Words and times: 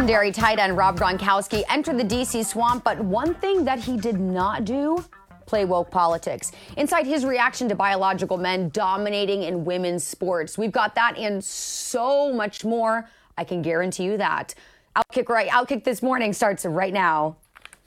Legendary 0.00 0.32
tight 0.32 0.58
end 0.58 0.78
Rob 0.78 0.98
Gronkowski 0.98 1.62
entered 1.68 1.98
the 1.98 2.04
DC 2.04 2.46
swamp, 2.46 2.84
but 2.84 2.98
one 3.00 3.34
thing 3.34 3.66
that 3.66 3.78
he 3.78 3.98
did 3.98 4.18
not 4.18 4.64
do 4.64 5.04
play 5.44 5.66
woke 5.66 5.90
politics. 5.90 6.52
Inside 6.78 7.06
his 7.06 7.26
reaction 7.26 7.68
to 7.68 7.74
biological 7.74 8.38
men 8.38 8.70
dominating 8.70 9.42
in 9.42 9.62
women's 9.62 10.02
sports. 10.02 10.56
We've 10.56 10.72
got 10.72 10.94
that 10.94 11.18
and 11.18 11.44
so 11.44 12.32
much 12.32 12.64
more. 12.64 13.10
I 13.36 13.44
can 13.44 13.60
guarantee 13.60 14.04
you 14.04 14.16
that. 14.16 14.54
Outkick 14.96 15.28
right, 15.28 15.50
Outkick 15.50 15.84
this 15.84 16.00
morning 16.00 16.32
starts 16.32 16.64
right 16.64 16.94
now. 16.94 17.36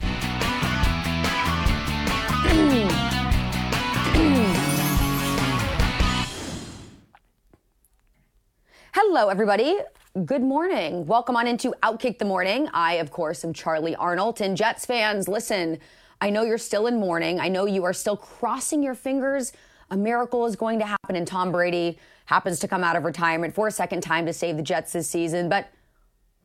Hello, 8.94 9.30
everybody. 9.30 9.78
Good 10.22 10.42
morning. 10.42 11.06
Welcome 11.06 11.34
on 11.34 11.48
into 11.48 11.74
Outkick 11.82 12.20
the 12.20 12.24
Morning. 12.24 12.68
I, 12.72 12.94
of 12.94 13.10
course, 13.10 13.44
am 13.44 13.52
Charlie 13.52 13.96
Arnold. 13.96 14.40
And 14.40 14.56
Jets 14.56 14.86
fans, 14.86 15.26
listen, 15.26 15.80
I 16.20 16.30
know 16.30 16.44
you're 16.44 16.56
still 16.56 16.86
in 16.86 17.00
mourning. 17.00 17.40
I 17.40 17.48
know 17.48 17.66
you 17.66 17.82
are 17.82 17.92
still 17.92 18.16
crossing 18.16 18.80
your 18.80 18.94
fingers. 18.94 19.52
A 19.90 19.96
miracle 19.96 20.46
is 20.46 20.54
going 20.54 20.78
to 20.78 20.86
happen, 20.86 21.16
and 21.16 21.26
Tom 21.26 21.50
Brady 21.50 21.98
happens 22.26 22.60
to 22.60 22.68
come 22.68 22.84
out 22.84 22.94
of 22.94 23.02
retirement 23.02 23.56
for 23.56 23.66
a 23.66 23.72
second 23.72 24.02
time 24.02 24.24
to 24.26 24.32
save 24.32 24.56
the 24.56 24.62
Jets 24.62 24.92
this 24.92 25.10
season. 25.10 25.48
But 25.48 25.66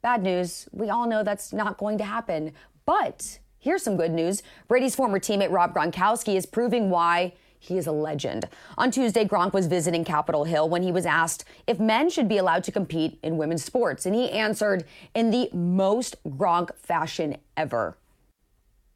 bad 0.01 0.23
news, 0.23 0.67
we 0.71 0.89
all 0.89 1.07
know 1.07 1.21
that's 1.21 1.53
not 1.53 1.77
going 1.77 1.99
to 1.99 2.03
happen. 2.03 2.53
But 2.87 3.37
here's 3.59 3.83
some 3.83 3.97
good 3.97 4.11
news 4.11 4.41
Brady's 4.67 4.95
former 4.95 5.19
teammate 5.19 5.51
Rob 5.51 5.75
Gronkowski 5.75 6.35
is 6.35 6.47
proving 6.47 6.89
why 6.89 7.33
he 7.59 7.77
is 7.77 7.85
a 7.85 7.91
legend. 7.91 8.47
On 8.77 8.89
Tuesday, 8.89 9.25
Gronk 9.25 9.53
was 9.53 9.67
visiting 9.67 10.05
Capitol 10.05 10.45
Hill 10.45 10.67
when 10.69 10.81
he 10.81 10.91
was 10.91 11.05
asked 11.05 11.43
if 11.67 11.79
men 11.79 12.09
should 12.09 12.29
be 12.29 12.37
allowed 12.37 12.63
to 12.63 12.71
compete 12.71 13.19
in 13.21 13.37
women's 13.37 13.63
sports. 13.63 14.05
And 14.05 14.15
he 14.15 14.31
answered 14.31 14.85
in 15.13 15.29
the 15.29 15.49
most 15.53 16.15
Gronk 16.23 16.73
fashion 16.77 17.37
ever. 17.57 17.97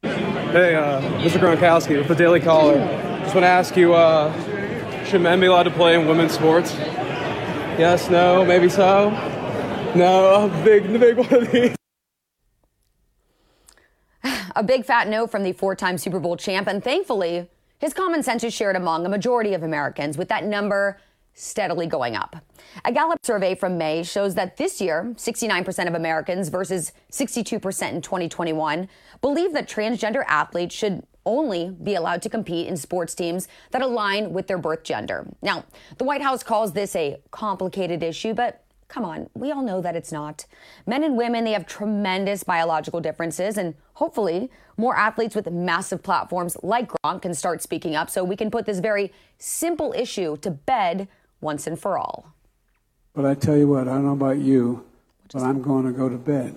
Hey, 0.02 0.74
uh, 0.74 1.00
Mr. 1.20 1.38
Gronkowski 1.38 1.98
with 1.98 2.08
the 2.08 2.14
Daily 2.14 2.40
Caller. 2.40 2.76
Just 3.20 3.34
want 3.34 3.44
to 3.44 3.48
ask 3.48 3.76
you, 3.76 3.94
uh, 3.94 4.32
should 5.04 5.20
men 5.20 5.40
be 5.40 5.46
allowed 5.46 5.64
to 5.64 5.70
play 5.70 5.94
in 5.94 6.06
women's 6.06 6.32
sports? 6.32 6.72
Yes, 7.78 8.08
no, 8.08 8.44
maybe 8.44 8.68
so. 8.68 9.10
No, 9.94 10.48
big, 10.64 10.84
big 10.98 11.18
one 11.18 11.34
of 11.34 11.50
these. 11.52 11.76
A 14.56 14.62
big 14.62 14.84
fat 14.84 15.08
no 15.08 15.26
from 15.26 15.42
the 15.42 15.52
four 15.52 15.74
time 15.74 15.98
Super 15.98 16.20
Bowl 16.20 16.36
champ, 16.36 16.66
and 16.66 16.82
thankfully, 16.82 17.48
his 17.84 17.92
common 17.92 18.22
sense 18.22 18.42
is 18.42 18.54
shared 18.54 18.76
among 18.76 19.04
a 19.04 19.10
majority 19.10 19.52
of 19.52 19.62
Americans, 19.62 20.16
with 20.16 20.28
that 20.28 20.46
number 20.46 20.98
steadily 21.34 21.86
going 21.86 22.16
up. 22.16 22.34
A 22.86 22.90
Gallup 22.90 23.18
survey 23.22 23.54
from 23.54 23.76
May 23.76 24.02
shows 24.02 24.34
that 24.36 24.56
this 24.56 24.80
year, 24.80 25.12
69% 25.16 25.86
of 25.86 25.94
Americans 25.94 26.48
versus 26.48 26.92
62% 27.12 27.92
in 27.92 28.00
2021 28.00 28.88
believe 29.20 29.52
that 29.52 29.68
transgender 29.68 30.24
athletes 30.26 30.74
should 30.74 31.06
only 31.26 31.76
be 31.82 31.94
allowed 31.94 32.22
to 32.22 32.30
compete 32.30 32.68
in 32.68 32.78
sports 32.78 33.14
teams 33.14 33.48
that 33.72 33.82
align 33.82 34.32
with 34.32 34.46
their 34.46 34.56
birth 34.56 34.82
gender. 34.82 35.26
Now, 35.42 35.66
the 35.98 36.04
White 36.04 36.22
House 36.22 36.42
calls 36.42 36.72
this 36.72 36.96
a 36.96 37.18
complicated 37.32 38.02
issue, 38.02 38.32
but 38.32 38.63
come 38.94 39.04
on, 39.04 39.28
we 39.34 39.50
all 39.50 39.62
know 39.62 39.80
that 39.80 39.96
it's 39.96 40.12
not. 40.12 40.46
Men 40.86 41.02
and 41.02 41.16
women, 41.16 41.42
they 41.42 41.50
have 41.50 41.66
tremendous 41.66 42.44
biological 42.44 43.00
differences, 43.00 43.58
and 43.58 43.74
hopefully, 43.94 44.50
more 44.76 44.96
athletes 44.96 45.34
with 45.34 45.50
massive 45.50 46.00
platforms 46.00 46.56
like 46.62 46.92
Gronk 46.92 47.22
can 47.22 47.34
start 47.34 47.60
speaking 47.60 47.96
up 47.96 48.08
so 48.08 48.22
we 48.22 48.36
can 48.36 48.52
put 48.52 48.66
this 48.66 48.78
very 48.78 49.12
simple 49.36 49.92
issue 49.96 50.36
to 50.36 50.50
bed 50.52 51.08
once 51.40 51.66
and 51.66 51.76
for 51.76 51.98
all. 51.98 52.34
But 53.14 53.26
I 53.26 53.34
tell 53.34 53.56
you 53.56 53.66
what, 53.66 53.88
I 53.88 53.94
don't 53.94 54.04
know 54.04 54.12
about 54.12 54.38
you, 54.38 54.86
but 55.32 55.42
I'm 55.42 55.60
going 55.60 55.86
to 55.86 55.92
go 55.92 56.08
to 56.08 56.16
bed. 56.16 56.56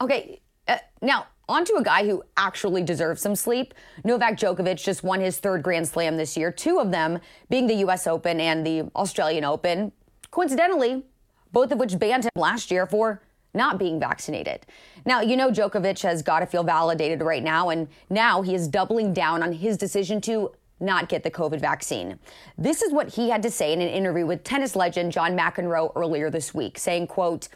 Okay, 0.00 0.40
uh, 0.68 0.78
now 1.02 1.26
on 1.48 1.64
to 1.64 1.74
a 1.74 1.82
guy 1.82 2.06
who 2.06 2.22
actually 2.36 2.84
deserves 2.84 3.20
some 3.20 3.34
sleep. 3.34 3.74
Novak 4.04 4.38
Djokovic 4.38 4.82
just 4.82 5.02
won 5.02 5.20
his 5.20 5.38
third 5.38 5.64
Grand 5.64 5.88
Slam 5.88 6.16
this 6.16 6.36
year, 6.36 6.52
two 6.52 6.78
of 6.78 6.92
them 6.92 7.18
being 7.50 7.66
the 7.66 7.74
U.S. 7.86 8.06
Open 8.06 8.40
and 8.40 8.64
the 8.64 8.82
Australian 8.94 9.44
Open. 9.44 9.90
Coincidentally, 10.36 11.02
both 11.50 11.72
of 11.72 11.78
which 11.78 11.98
banned 11.98 12.24
him 12.24 12.30
last 12.36 12.70
year 12.70 12.84
for 12.84 13.22
not 13.54 13.78
being 13.78 13.98
vaccinated. 13.98 14.66
Now, 15.06 15.22
you 15.22 15.34
know 15.34 15.50
Djokovic 15.50 16.02
has 16.02 16.20
got 16.20 16.40
to 16.40 16.46
feel 16.46 16.62
validated 16.62 17.22
right 17.22 17.42
now, 17.42 17.70
and 17.70 17.88
now 18.10 18.42
he 18.42 18.54
is 18.54 18.68
doubling 18.68 19.14
down 19.14 19.42
on 19.42 19.50
his 19.50 19.78
decision 19.78 20.20
to 20.20 20.52
not 20.78 21.08
get 21.08 21.22
the 21.22 21.30
COVID 21.30 21.58
vaccine. 21.58 22.18
This 22.58 22.82
is 22.82 22.92
what 22.92 23.14
he 23.14 23.30
had 23.30 23.42
to 23.44 23.50
say 23.50 23.72
in 23.72 23.80
an 23.80 23.88
interview 23.88 24.26
with 24.26 24.44
tennis 24.44 24.76
legend 24.76 25.10
John 25.10 25.34
McEnroe 25.34 25.90
earlier 25.96 26.28
this 26.28 26.52
week, 26.52 26.78
saying, 26.78 27.06
quote, 27.06 27.48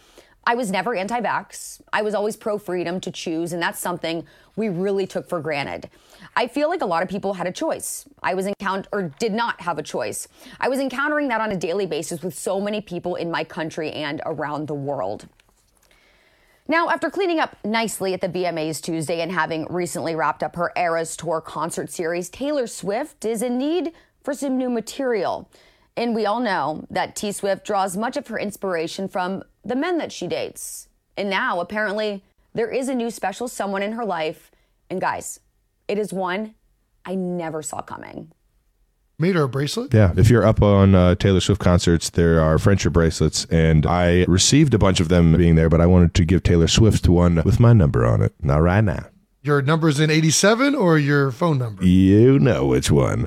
I 0.44 0.54
was 0.54 0.70
never 0.70 0.94
anti 0.94 1.20
vax. 1.20 1.80
I 1.92 2.02
was 2.02 2.14
always 2.14 2.36
pro 2.36 2.58
freedom 2.58 3.00
to 3.00 3.10
choose, 3.10 3.52
and 3.52 3.62
that's 3.62 3.78
something 3.78 4.26
we 4.56 4.68
really 4.68 5.06
took 5.06 5.28
for 5.28 5.40
granted. 5.40 5.90
I 6.36 6.46
feel 6.46 6.68
like 6.68 6.82
a 6.82 6.86
lot 6.86 7.02
of 7.02 7.08
people 7.08 7.34
had 7.34 7.46
a 7.46 7.52
choice. 7.52 8.08
I 8.22 8.34
was 8.34 8.46
encounter 8.46 8.88
or 8.92 9.14
did 9.18 9.32
not 9.32 9.60
have 9.60 9.78
a 9.78 9.82
choice. 9.82 10.28
I 10.58 10.68
was 10.68 10.78
encountering 10.78 11.28
that 11.28 11.40
on 11.40 11.52
a 11.52 11.56
daily 11.56 11.86
basis 11.86 12.22
with 12.22 12.34
so 12.34 12.60
many 12.60 12.80
people 12.80 13.16
in 13.16 13.30
my 13.30 13.44
country 13.44 13.92
and 13.92 14.22
around 14.24 14.66
the 14.66 14.74
world. 14.74 15.28
Now, 16.68 16.88
after 16.88 17.10
cleaning 17.10 17.40
up 17.40 17.56
nicely 17.64 18.14
at 18.14 18.20
the 18.20 18.28
VMAs 18.28 18.80
Tuesday 18.80 19.22
and 19.22 19.32
having 19.32 19.66
recently 19.68 20.14
wrapped 20.14 20.42
up 20.42 20.54
her 20.54 20.72
Eras 20.76 21.16
Tour 21.16 21.40
concert 21.40 21.90
series, 21.90 22.28
Taylor 22.30 22.68
Swift 22.68 23.24
is 23.24 23.42
in 23.42 23.58
need 23.58 23.92
for 24.22 24.34
some 24.34 24.56
new 24.56 24.70
material. 24.70 25.48
And 25.96 26.14
we 26.14 26.26
all 26.26 26.40
know 26.40 26.86
that 26.90 27.16
T 27.16 27.32
Swift 27.32 27.64
draws 27.64 27.96
much 27.96 28.16
of 28.16 28.28
her 28.28 28.38
inspiration 28.38 29.08
from 29.08 29.42
the 29.64 29.76
men 29.76 29.98
that 29.98 30.12
she 30.12 30.26
dates. 30.26 30.88
And 31.16 31.28
now, 31.28 31.60
apparently, 31.60 32.24
there 32.54 32.70
is 32.70 32.88
a 32.88 32.94
new 32.94 33.10
special 33.10 33.48
someone 33.48 33.82
in 33.82 33.92
her 33.92 34.04
life. 34.04 34.50
And 34.88 35.00
guys, 35.00 35.40
it 35.88 35.98
is 35.98 36.12
one 36.12 36.54
I 37.04 37.14
never 37.14 37.62
saw 37.62 37.82
coming. 37.82 38.32
Made 39.18 39.34
her 39.34 39.42
a 39.42 39.48
bracelet? 39.48 39.92
Yeah. 39.92 40.14
If 40.16 40.30
you're 40.30 40.46
up 40.46 40.62
on 40.62 40.94
uh, 40.94 41.14
Taylor 41.14 41.40
Swift 41.40 41.60
concerts, 41.60 42.08
there 42.08 42.40
are 42.40 42.58
friendship 42.58 42.94
bracelets, 42.94 43.44
and 43.50 43.84
I 43.84 44.24
received 44.26 44.72
a 44.72 44.78
bunch 44.78 44.98
of 44.98 45.08
them 45.10 45.36
being 45.36 45.56
there, 45.56 45.68
but 45.68 45.80
I 45.80 45.84
wanted 45.84 46.14
to 46.14 46.24
give 46.24 46.42
Taylor 46.42 46.68
Swift 46.68 47.06
one 47.06 47.42
with 47.44 47.60
my 47.60 47.74
number 47.74 48.06
on 48.06 48.22
it. 48.22 48.32
Not 48.40 48.62
right 48.62 48.82
now. 48.82 49.08
Your 49.42 49.60
number's 49.60 50.00
in 50.00 50.10
87 50.10 50.74
or 50.74 50.98
your 50.98 51.30
phone 51.30 51.58
number? 51.58 51.84
You 51.84 52.38
know 52.38 52.64
which 52.66 52.90
one. 52.90 53.26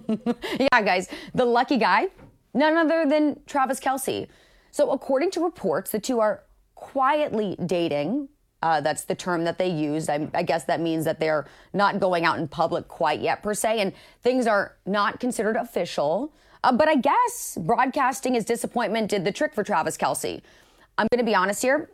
yeah, 0.58 0.82
guys, 0.82 1.08
the 1.34 1.44
lucky 1.44 1.76
guy, 1.76 2.08
none 2.52 2.76
other 2.76 3.06
than 3.06 3.40
Travis 3.46 3.80
Kelce. 3.80 4.28
So, 4.70 4.90
according 4.90 5.30
to 5.32 5.44
reports, 5.44 5.90
the 5.90 6.00
two 6.00 6.20
are 6.20 6.44
quietly 6.74 7.56
dating. 7.64 8.28
Uh, 8.62 8.80
that's 8.80 9.04
the 9.04 9.14
term 9.14 9.44
that 9.44 9.58
they 9.58 9.68
used. 9.68 10.08
I, 10.08 10.28
I, 10.32 10.42
guess 10.42 10.64
that 10.64 10.80
means 10.80 11.04
that 11.04 11.20
they're 11.20 11.46
not 11.74 12.00
going 12.00 12.24
out 12.24 12.38
in 12.38 12.48
public 12.48 12.88
quite 12.88 13.20
yet, 13.20 13.42
per 13.42 13.52
se, 13.52 13.80
and 13.80 13.92
things 14.22 14.46
are 14.46 14.76
not 14.86 15.20
considered 15.20 15.56
official. 15.56 16.32
Uh, 16.62 16.72
but 16.72 16.88
I 16.88 16.96
guess 16.96 17.58
broadcasting 17.60 18.34
his 18.34 18.46
disappointment 18.46 19.10
did 19.10 19.24
the 19.24 19.32
trick 19.32 19.54
for 19.54 19.62
Travis 19.62 19.98
Kelce. 19.98 20.40
I'm 20.96 21.06
going 21.12 21.18
to 21.18 21.30
be 21.30 21.34
honest 21.34 21.60
here. 21.60 21.90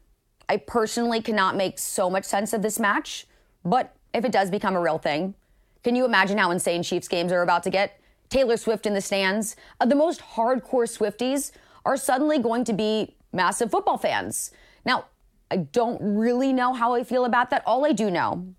I 0.49 0.59
personally 0.59 1.21
cannot 1.21 1.57
make 1.57 1.79
so 1.79 2.09
much 2.09 2.25
sense 2.25 2.53
of 2.53 2.63
this 2.63 2.79
match, 2.79 3.27
but 3.65 3.95
if 4.15 4.25
it 4.25 4.33
does 4.33 4.51
become 4.51 4.77
a 4.77 4.81
real 4.81 4.99
thing, 4.99 5.35
can 5.83 5.97
you 5.97 6.05
imagine 6.05 6.39
how 6.39 6.51
insane 6.51 6.83
Chiefs 6.83 7.09
games 7.09 7.33
are 7.33 7.43
about 7.43 7.63
to 7.65 7.71
get? 7.71 8.00
Taylor 8.31 8.57
Swift 8.57 8.87
in 8.87 8.95
the 8.95 9.01
stands. 9.01 9.57
Uh, 9.81 9.87
the 9.87 9.95
most 9.95 10.21
hardcore 10.21 10.89
Swifties 10.89 11.53
are 11.85 11.97
suddenly 11.97 12.39
going 12.39 12.65
to 12.65 12.73
be 12.73 13.17
massive 13.33 13.71
football 13.71 13.99
fans. 13.99 14.53
Now, 14.85 15.07
I 15.51 15.57
don't 15.57 16.01
really 16.01 16.53
know 16.53 16.73
how 16.73 16.95
I 16.95 17.05
feel 17.05 17.25
about 17.25 17.51
that. 17.51 17.63
All 17.67 17.85
I 17.85 17.93
do 17.93 18.11
know 18.11 18.55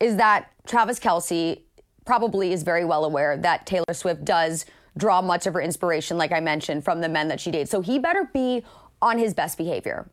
is 0.00 0.16
that 0.16 0.50
Travis 0.66 0.98
Kelce 0.98 1.60
probably 2.06 2.52
is 2.52 2.62
very 2.62 2.84
well 2.84 3.04
aware 3.04 3.36
that 3.36 3.66
Taylor 3.66 3.92
Swift 3.92 4.24
does 4.24 4.64
draw 4.96 5.20
much 5.20 5.46
of 5.46 5.54
her 5.54 5.60
inspiration, 5.60 6.16
like 6.16 6.32
I 6.32 6.40
mentioned, 6.40 6.84
from 6.84 7.00
the 7.00 7.08
men 7.08 7.28
that 7.28 7.40
she 7.40 7.50
dates. 7.50 7.70
So 7.70 7.80
he 7.82 7.98
better 7.98 8.28
be 8.32 8.64
on 9.02 9.18
his 9.18 9.34
best 9.34 9.58
behavior, 9.58 10.10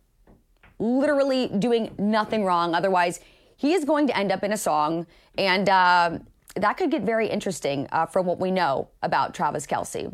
literally 0.79 1.47
doing 1.47 1.95
nothing 1.97 2.43
wrong. 2.43 2.75
Otherwise, 2.75 3.19
he 3.55 3.73
is 3.73 3.85
going 3.85 4.07
to 4.07 4.17
end 4.17 4.31
up 4.31 4.43
in 4.43 4.51
a 4.51 4.57
song, 4.57 5.07
and 5.37 5.67
uh, 5.67 6.19
that 6.59 6.77
could 6.77 6.91
get 6.91 7.03
very 7.03 7.27
interesting 7.27 7.87
uh, 7.91 8.05
from 8.05 8.25
what 8.25 8.39
we 8.39 8.51
know 8.51 8.89
about 9.01 9.33
Travis 9.33 9.65
Kelce. 9.65 10.13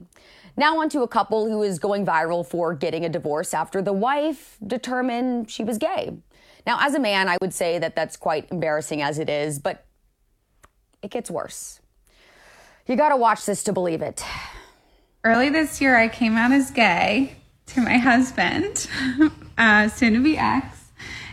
Now, 0.56 0.80
on 0.80 0.90
to 0.90 1.02
a 1.02 1.08
couple 1.08 1.50
who 1.50 1.64
is 1.64 1.80
going 1.80 2.06
viral 2.06 2.46
for 2.46 2.76
getting 2.76 3.06
a 3.06 3.10
divorce 3.10 3.54
after 3.54 3.82
the 3.82 3.94
wife 3.94 4.58
determined 4.66 5.50
she 5.50 5.64
was 5.64 5.78
gay. 5.78 6.16
Now, 6.68 6.78
as 6.80 6.94
a 6.94 7.00
man, 7.00 7.28
I 7.28 7.38
would 7.42 7.54
say 7.54 7.80
that 7.80 7.96
that's 7.96 8.16
quite 8.16 8.52
embarrassing 8.52 9.02
as 9.02 9.18
it 9.18 9.30
is, 9.30 9.60
but 9.60 9.86
it 11.02 11.12
gets 11.12 11.32
worse. 11.32 11.82
You 12.86 12.96
gotta 12.96 13.18
watch 13.18 13.46
this 13.46 13.64
to 13.64 13.74
believe 13.74 14.02
it. 14.02 14.24
Early 15.24 15.50
this 15.50 15.82
year, 15.82 15.98
I 15.98 16.08
came 16.08 16.36
out 16.36 16.52
as 16.52 16.70
gay 16.70 17.38
to 17.68 17.82
my 17.82 17.98
husband, 17.98 18.88
uh, 19.58 19.88
soon 19.88 20.14
to 20.14 20.20
be 20.20 20.38
ex, 20.38 20.92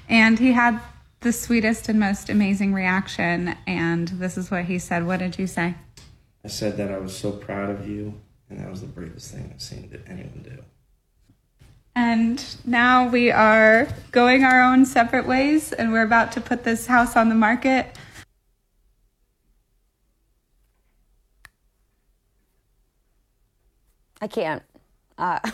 and 0.09 0.39
he 0.39 0.53
had 0.53 0.81
the 1.21 1.33
sweetest 1.33 1.89
and 1.89 2.01
most 2.01 2.29
amazing 2.29 2.73
reaction. 2.73 3.57
And 3.67 4.09
this 4.09 4.37
is 4.37 4.51
what 4.51 4.65
he 4.65 4.79
said. 4.79 5.07
What 5.07 5.19
did 5.19 5.39
you 5.39 5.47
say? 5.47 5.75
I 6.45 6.49
said 6.49 6.77
that 6.79 6.91
I 6.91 6.99
was 6.99 7.17
so 7.17 7.33
proud 7.33 7.71
of 7.71 7.87
you, 7.89 8.15
and 8.49 8.59
that 8.61 8.71
was 8.71 8.81
the 8.81 8.87
bravest 8.87 9.33
thing 9.33 9.51
I've 9.53 9.61
seen 9.61 9.91
that 9.91 10.09
anyone 10.09 10.43
do. 10.43 10.65
And 11.95 12.43
now 12.65 13.09
we 13.09 13.31
are 13.31 13.89
going 14.11 14.45
our 14.45 14.63
own 14.63 14.87
separate 14.87 15.27
ways, 15.27 15.73
and 15.73 15.93
we're 15.93 16.05
about 16.05 16.33
to 16.33 16.41
put 16.41 16.65
this 16.65 16.87
house 16.87 17.17
on 17.17 17.29
the 17.29 17.35
market. 17.35 17.95
I 24.23 24.29
can't. 24.29 24.63
Uh, 25.19 25.41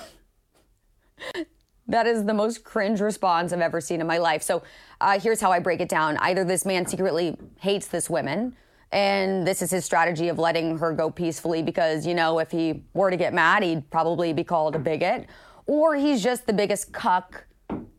that 1.89 2.07
is 2.07 2.25
the 2.25 2.35
most 2.35 2.65
cringe 2.65 3.01
response 3.01 3.53
I've 3.53 3.61
ever 3.61 3.81
seen 3.81 4.01
in 4.01 4.07
my 4.07 4.19
life. 4.19 4.43
So 4.43 4.63
uh, 5.01 5.19
here's 5.21 5.41
how 5.41 5.53
I 5.53 5.59
break 5.59 5.81
it 5.81 5.89
down. 5.89 6.17
Either 6.19 6.45
this 6.45 6.65
man 6.65 6.87
secretly 6.87 7.37
hates 7.61 7.87
this 7.87 8.11
woman, 8.11 8.57
and 8.93 9.47
this 9.47 9.63
is 9.63 9.71
his 9.71 9.85
strategy 9.85 10.29
of 10.29 10.39
letting 10.39 10.79
her 10.79 10.93
go 10.93 11.11
peacefully 11.11 11.63
because, 11.63 12.07
you 12.07 12.15
know, 12.15 12.39
if 12.39 12.51
he 12.51 12.83
were 12.95 13.11
to 13.11 13.17
get 13.17 13.35
mad, 13.35 13.63
he'd 13.63 13.89
probably 13.91 14.33
be 14.33 14.45
called 14.45 14.75
a 14.75 14.79
bigot, 14.79 15.27
or 15.67 15.97
he's 15.97 16.23
just 16.23 16.47
the 16.47 16.53
biggest 16.53 16.93
cuck 16.93 17.47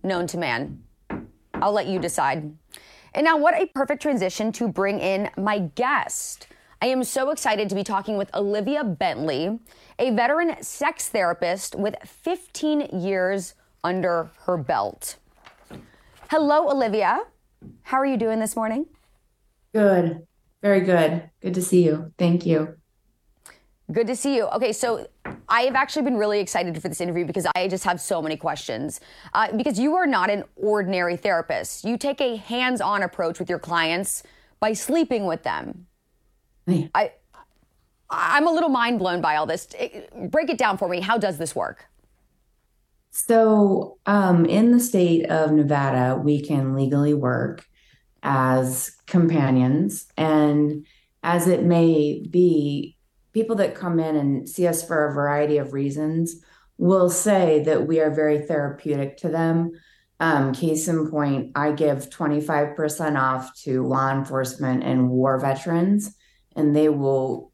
known 0.03 0.27
to 0.27 0.37
man. 0.37 0.81
I'll 1.55 1.73
let 1.73 1.87
you 1.87 1.99
decide. 1.99 2.51
And 3.13 3.23
now, 3.23 3.37
what 3.37 3.55
a 3.55 3.65
perfect 3.67 4.01
transition 4.01 4.51
to 4.53 4.67
bring 4.67 4.99
in 4.99 5.29
my 5.37 5.59
guest. 5.59 6.47
I 6.81 6.87
am 6.87 7.03
so 7.03 7.31
excited 7.31 7.67
to 7.69 7.75
be 7.75 7.83
talking 7.83 8.17
with 8.17 8.33
Olivia 8.35 8.83
Bentley, 8.83 9.59
a 9.97 10.11
veteran 10.11 10.61
sex 10.61 11.09
therapist 11.09 11.73
with 11.75 11.95
15 12.05 13.01
years 13.01 13.55
under 13.83 14.29
her 14.45 14.57
belt. 14.57 15.17
Hello, 16.29 16.69
Olivia. 16.69 17.23
How 17.83 17.97
are 17.97 18.05
you 18.05 18.17
doing 18.17 18.39
this 18.39 18.55
morning? 18.55 18.85
Good. 19.73 20.27
Very 20.61 20.81
good. 20.81 21.29
Good 21.41 21.53
to 21.53 21.61
see 21.61 21.85
you. 21.85 22.11
Thank 22.17 22.45
you. 22.45 22.75
Good 23.91 24.07
to 24.07 24.15
see 24.15 24.35
you. 24.35 24.47
Okay, 24.47 24.73
so 24.73 25.07
I 25.47 25.61
have 25.61 25.75
actually 25.75 26.01
been 26.01 26.17
really 26.17 26.41
excited 26.41 26.79
for 26.81 26.89
this 26.89 26.99
interview 26.99 27.25
because 27.25 27.47
I 27.55 27.69
just 27.69 27.85
have 27.85 28.01
so 28.01 28.21
many 28.21 28.35
questions. 28.35 28.99
Uh, 29.33 29.55
because 29.55 29.79
you 29.79 29.95
are 29.95 30.05
not 30.05 30.29
an 30.29 30.43
ordinary 30.57 31.15
therapist, 31.15 31.85
you 31.85 31.97
take 31.97 32.19
a 32.19 32.35
hands 32.35 32.81
on 32.81 33.03
approach 33.03 33.39
with 33.39 33.49
your 33.49 33.59
clients 33.59 34.23
by 34.59 34.73
sleeping 34.73 35.25
with 35.25 35.43
them. 35.43 35.87
I, 36.93 37.13
I'm 38.09 38.45
a 38.45 38.51
little 38.51 38.69
mind 38.69 38.99
blown 38.99 39.21
by 39.21 39.37
all 39.37 39.45
this. 39.45 39.67
Break 40.29 40.49
it 40.49 40.57
down 40.57 40.77
for 40.77 40.89
me. 40.89 40.99
How 40.99 41.17
does 41.17 41.37
this 41.37 41.55
work? 41.55 41.85
So, 43.17 43.97
um, 44.05 44.45
in 44.45 44.71
the 44.71 44.79
state 44.79 45.25
of 45.25 45.51
Nevada, 45.51 46.21
we 46.23 46.39
can 46.39 46.75
legally 46.75 47.15
work 47.15 47.65
as 48.21 48.91
companions. 49.07 50.05
And 50.15 50.85
as 51.23 51.47
it 51.47 51.63
may 51.63 52.23
be, 52.29 52.95
people 53.33 53.55
that 53.55 53.73
come 53.73 53.99
in 53.99 54.15
and 54.15 54.47
see 54.47 54.67
us 54.67 54.85
for 54.85 55.07
a 55.07 55.13
variety 55.15 55.57
of 55.57 55.73
reasons 55.73 56.35
will 56.77 57.09
say 57.09 57.63
that 57.63 57.87
we 57.87 57.99
are 58.01 58.11
very 58.11 58.45
therapeutic 58.45 59.17
to 59.17 59.29
them. 59.29 59.71
Um, 60.19 60.53
case 60.53 60.87
in 60.87 61.09
point, 61.09 61.53
I 61.55 61.71
give 61.71 62.11
25% 62.11 63.19
off 63.19 63.51
to 63.63 63.83
law 63.83 64.11
enforcement 64.11 64.83
and 64.83 65.09
war 65.09 65.39
veterans 65.39 66.15
and 66.55 66.75
they 66.75 66.89
will 66.89 67.51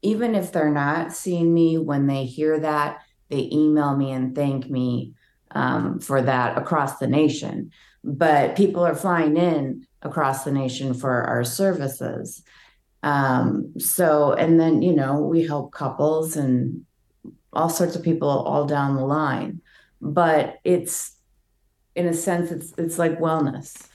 even 0.00 0.34
if 0.36 0.52
they're 0.52 0.70
not 0.70 1.12
seeing 1.12 1.52
me 1.52 1.76
when 1.76 2.06
they 2.06 2.24
hear 2.24 2.60
that 2.60 3.02
they 3.28 3.48
email 3.52 3.96
me 3.96 4.12
and 4.12 4.34
thank 4.34 4.68
me 4.70 5.14
um, 5.52 5.98
for 6.00 6.22
that 6.22 6.58
across 6.58 6.98
the 6.98 7.06
nation. 7.06 7.72
But 8.04 8.56
people 8.56 8.84
are 8.84 8.94
flying 8.94 9.36
in 9.36 9.86
across 10.02 10.44
the 10.44 10.52
nation 10.52 10.94
for 10.94 11.24
our 11.24 11.44
services. 11.44 12.42
Um, 13.02 13.74
so 13.78 14.32
and 14.32 14.58
then 14.58 14.82
you 14.82 14.92
know 14.92 15.20
we 15.20 15.46
help 15.46 15.72
couples 15.72 16.36
and 16.36 16.84
all 17.52 17.68
sorts 17.68 17.96
of 17.96 18.02
people 18.02 18.28
all 18.28 18.66
down 18.66 18.96
the 18.96 19.04
line. 19.04 19.60
But 20.00 20.58
it's 20.64 21.16
in 21.94 22.06
a 22.06 22.14
sense 22.14 22.50
it's 22.50 22.72
it's 22.78 22.98
like 22.98 23.18
wellness 23.18 23.88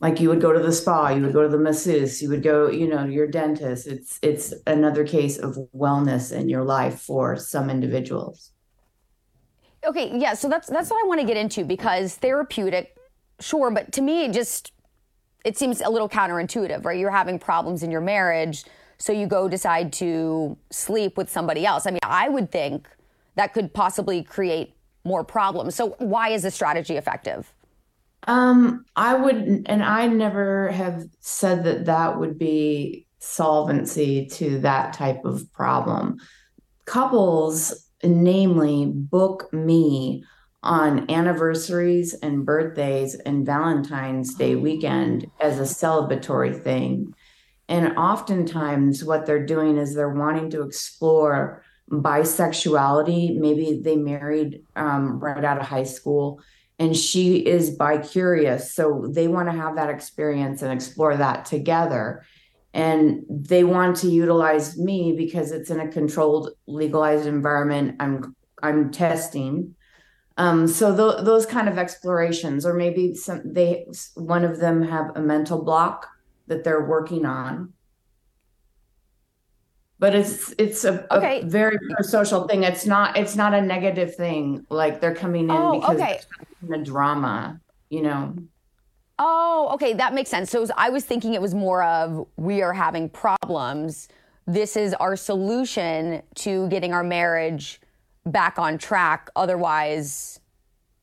like 0.00 0.20
you 0.20 0.28
would 0.28 0.40
go 0.40 0.52
to 0.52 0.60
the 0.60 0.72
spa 0.72 1.08
you 1.10 1.22
would 1.22 1.32
go 1.32 1.42
to 1.42 1.48
the 1.48 1.58
masseuse 1.58 2.22
you 2.22 2.28
would 2.28 2.42
go 2.42 2.68
you 2.68 2.86
know 2.86 3.04
your 3.04 3.26
dentist. 3.26 3.86
It's 3.86 4.18
it's 4.22 4.52
another 4.66 5.04
case 5.04 5.38
of 5.38 5.56
wellness 5.74 6.32
in 6.32 6.48
your 6.48 6.64
life 6.64 7.00
for 7.00 7.36
some 7.36 7.70
individuals. 7.70 8.50
Okay 9.84 10.16
yeah 10.18 10.34
so 10.34 10.48
that's 10.48 10.68
that's 10.68 10.90
what 10.90 11.04
i 11.04 11.06
want 11.06 11.20
to 11.20 11.26
get 11.26 11.36
into 11.36 11.64
because 11.64 12.16
therapeutic 12.16 12.96
sure 13.40 13.70
but 13.70 13.92
to 13.92 14.00
me 14.00 14.24
it 14.24 14.32
just 14.32 14.72
it 15.44 15.58
seems 15.58 15.82
a 15.82 15.90
little 15.90 16.08
counterintuitive 16.08 16.84
right? 16.84 16.98
You're 16.98 17.10
having 17.10 17.38
problems 17.38 17.82
in 17.82 17.90
your 17.90 18.00
marriage 18.00 18.64
so 18.96 19.12
you 19.12 19.26
go 19.26 19.48
decide 19.48 19.92
to 19.94 20.56
sleep 20.70 21.16
with 21.16 21.28
somebody 21.30 21.66
else. 21.66 21.86
I 21.86 21.90
mean 21.90 22.00
i 22.02 22.28
would 22.28 22.50
think 22.50 22.88
that 23.36 23.52
could 23.52 23.74
possibly 23.74 24.22
create 24.22 24.74
more 25.04 25.24
problems. 25.24 25.74
So 25.74 25.96
why 25.98 26.30
is 26.30 26.42
this 26.42 26.54
strategy 26.54 26.96
effective 26.96 27.52
um, 28.26 28.84
I 28.96 29.14
would, 29.14 29.66
and 29.66 29.82
I 29.82 30.06
never 30.06 30.70
have 30.70 31.04
said 31.20 31.64
that 31.64 31.86
that 31.86 32.18
would 32.18 32.38
be 32.38 33.06
solvency 33.18 34.26
to 34.26 34.58
that 34.60 34.92
type 34.92 35.24
of 35.24 35.50
problem. 35.52 36.18
Couples, 36.84 37.88
namely, 38.02 38.86
book 38.86 39.52
me 39.52 40.24
on 40.62 41.10
anniversaries 41.10 42.14
and 42.14 42.46
birthdays 42.46 43.14
and 43.14 43.44
Valentine's 43.44 44.34
Day 44.34 44.54
weekend 44.54 45.30
as 45.40 45.58
a 45.58 45.62
celebratory 45.62 46.62
thing. 46.62 47.14
And 47.68 47.96
oftentimes, 47.96 49.04
what 49.04 49.26
they're 49.26 49.44
doing 49.44 49.78
is 49.78 49.94
they're 49.94 50.08
wanting 50.08 50.50
to 50.50 50.62
explore 50.62 51.62
bisexuality. 51.90 53.38
Maybe 53.38 53.80
they 53.82 53.96
married 53.96 54.62
um, 54.76 55.18
right 55.18 55.44
out 55.44 55.58
of 55.58 55.66
high 55.66 55.84
school 55.84 56.40
and 56.78 56.96
she 56.96 57.36
is 57.36 57.70
bi-curious. 57.70 58.74
So 58.74 59.06
they 59.08 59.28
want 59.28 59.48
to 59.48 59.56
have 59.56 59.76
that 59.76 59.90
experience 59.90 60.62
and 60.62 60.72
explore 60.72 61.16
that 61.16 61.44
together. 61.44 62.24
And 62.72 63.22
they 63.28 63.62
want 63.62 63.96
to 63.98 64.08
utilize 64.08 64.76
me 64.76 65.14
because 65.16 65.52
it's 65.52 65.70
in 65.70 65.78
a 65.78 65.88
controlled 65.88 66.50
legalized 66.66 67.26
environment. 67.26 67.96
I'm 68.00 68.34
i'm 68.62 68.90
testing. 68.90 69.76
Um, 70.36 70.66
so 70.66 70.96
th- 70.96 71.24
those 71.24 71.46
kind 71.46 71.68
of 71.68 71.78
explorations 71.78 72.66
or 72.66 72.74
maybe 72.74 73.14
some 73.14 73.42
they 73.44 73.86
one 74.14 74.44
of 74.44 74.58
them 74.58 74.82
have 74.82 75.12
a 75.14 75.20
mental 75.20 75.62
block 75.62 76.08
that 76.48 76.64
they're 76.64 76.84
working 76.84 77.24
on 77.24 77.72
but 79.98 80.14
it's 80.14 80.54
it's 80.58 80.84
a, 80.84 81.06
okay. 81.14 81.40
a 81.40 81.44
very 81.44 81.78
social 82.02 82.46
thing. 82.48 82.64
It's 82.64 82.86
not 82.86 83.16
it's 83.16 83.36
not 83.36 83.54
a 83.54 83.60
negative 83.60 84.14
thing 84.14 84.66
like 84.68 85.00
they're 85.00 85.14
coming 85.14 85.44
in 85.44 85.50
oh, 85.50 85.80
because 85.80 86.00
okay. 86.00 86.20
a 86.72 86.78
drama 86.78 87.60
you 87.90 88.02
know? 88.02 88.34
Oh 89.18 89.70
okay 89.74 89.92
that 89.94 90.12
makes 90.12 90.30
sense. 90.30 90.50
So 90.50 90.66
i 90.76 90.90
was 90.90 91.04
thinking 91.04 91.34
it 91.34 91.42
was 91.42 91.54
more 91.54 91.82
of 91.84 92.26
we 92.36 92.62
are 92.62 92.72
having 92.72 93.08
problems. 93.08 94.08
This 94.46 94.76
is 94.76 94.92
our 94.94 95.16
solution 95.16 96.22
to 96.36 96.68
getting 96.68 96.92
our 96.92 97.04
marriage 97.04 97.80
back 98.26 98.58
on 98.58 98.78
track. 98.78 99.30
Otherwise 99.36 100.40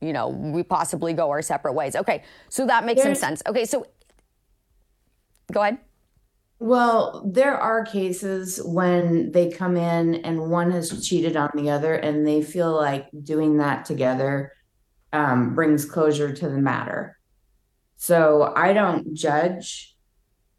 you 0.00 0.12
know 0.12 0.28
we 0.28 0.62
possibly 0.62 1.14
go 1.14 1.30
our 1.30 1.40
separate 1.40 1.72
ways. 1.72 1.96
Okay 1.96 2.22
so 2.50 2.66
that 2.66 2.84
makes 2.84 3.02
There's, 3.02 3.18
some 3.18 3.30
sense. 3.30 3.42
Okay 3.46 3.64
so 3.64 3.86
go 5.50 5.62
ahead 5.62 5.78
well, 6.62 7.28
there 7.28 7.56
are 7.56 7.84
cases 7.84 8.62
when 8.64 9.32
they 9.32 9.50
come 9.50 9.76
in 9.76 10.14
and 10.14 10.48
one 10.48 10.70
has 10.70 11.04
cheated 11.04 11.36
on 11.36 11.50
the 11.56 11.70
other, 11.70 11.92
and 11.92 12.24
they 12.24 12.40
feel 12.40 12.72
like 12.72 13.08
doing 13.24 13.56
that 13.56 13.84
together 13.84 14.52
um, 15.12 15.56
brings 15.56 15.84
closure 15.84 16.32
to 16.32 16.48
the 16.48 16.58
matter. 16.58 17.18
So 17.96 18.52
I 18.54 18.74
don't 18.74 19.12
judge. 19.12 19.96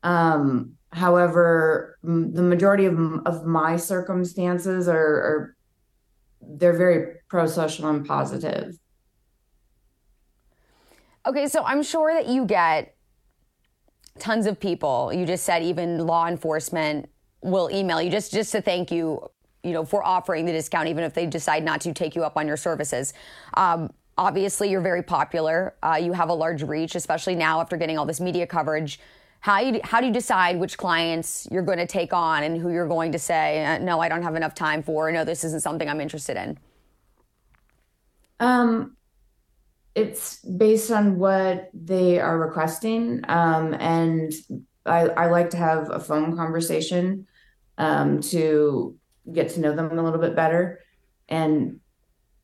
Um, 0.04 0.74
however, 0.92 1.98
m- 2.04 2.34
the 2.34 2.44
majority 2.44 2.86
of, 2.86 3.00
of 3.26 3.46
my 3.46 3.78
circumstances 3.78 4.90
are, 4.90 4.98
are 4.98 5.56
they're 6.42 6.78
very 6.78 7.16
pro-social 7.30 7.88
and 7.88 8.06
positive. 8.06 8.78
Okay, 11.26 11.48
so 11.48 11.64
I'm 11.64 11.82
sure 11.82 12.14
that 12.14 12.28
you 12.28 12.46
get 12.46 12.93
tons 14.20 14.46
of 14.46 14.60
people. 14.60 15.12
You 15.14 15.26
just 15.26 15.44
said 15.44 15.64
even 15.64 16.06
law 16.06 16.28
enforcement 16.28 17.10
will 17.42 17.70
email 17.72 18.02
you 18.02 18.10
just 18.10 18.32
just 18.32 18.52
to 18.54 18.62
thank 18.62 18.92
you 18.92 19.30
you 19.64 19.72
know, 19.72 19.86
for 19.86 20.04
offering 20.04 20.46
the 20.46 20.52
discount, 20.52 20.90
even 20.90 21.04
if 21.04 21.14
they 21.14 21.26
decide 21.26 21.64
not 21.64 21.82
to 21.82 21.94
take 21.94 22.16
you 22.16 22.24
up 22.24 22.36
on 22.36 22.48
your 22.48 22.58
services. 22.58 23.14
Um, 23.56 23.92
obviously, 24.18 24.70
you're 24.70 24.82
very 24.82 25.02
popular. 25.02 25.76
Uh, 25.82 25.98
you 26.02 26.12
have 26.12 26.30
a 26.30 26.34
large 26.34 26.64
reach, 26.64 26.96
especially 26.96 27.36
now 27.36 27.62
after 27.62 27.78
getting 27.78 27.98
all 27.98 28.06
this 28.06 28.20
media 28.20 28.46
coverage. 28.46 29.00
How, 29.40 29.60
you, 29.60 29.80
how 29.84 30.00
do 30.00 30.08
you 30.08 30.14
decide 30.14 30.58
which 30.60 30.78
clients 30.78 31.48
you're 31.52 31.64
going 31.64 31.78
to 31.78 31.88
take 31.88 32.14
on 32.14 32.44
and 32.44 32.58
who 32.58 32.72
you're 32.72 32.88
going 32.88 33.12
to 33.14 33.20
say, 33.20 33.66
uh, 33.66 33.78
no, 33.78 34.00
I 34.00 34.08
don't 34.08 34.24
have 34.24 34.36
enough 34.36 34.56
time 34.56 34.84
for, 34.84 35.12
no, 35.12 35.26
this 35.26 35.44
isn't 35.44 35.62
something 35.62 35.90
I'm 35.90 36.00
interested 36.00 36.38
in? 36.38 36.58
Um, 38.40 38.96
it's 39.96 40.40
based 40.40 40.92
on 40.92 41.18
what 41.18 41.70
they 41.74 42.20
are 42.20 42.40
requesting. 42.40 43.22
Um, 43.28 43.74
and 43.76 44.34
I, 44.86 45.02
I 45.02 45.28
like 45.28 45.52
to 45.52 45.58
have 45.58 45.90
a 45.92 46.00
phone 46.00 46.36
conversation 46.36 47.28
um, 47.78 48.22
to 48.22 48.98
get 49.32 49.50
to 49.50 49.60
know 49.60 49.76
them 49.76 49.98
a 49.98 50.04
little 50.04 50.20
bit 50.20 50.36
better. 50.36 50.80
And 51.30 51.80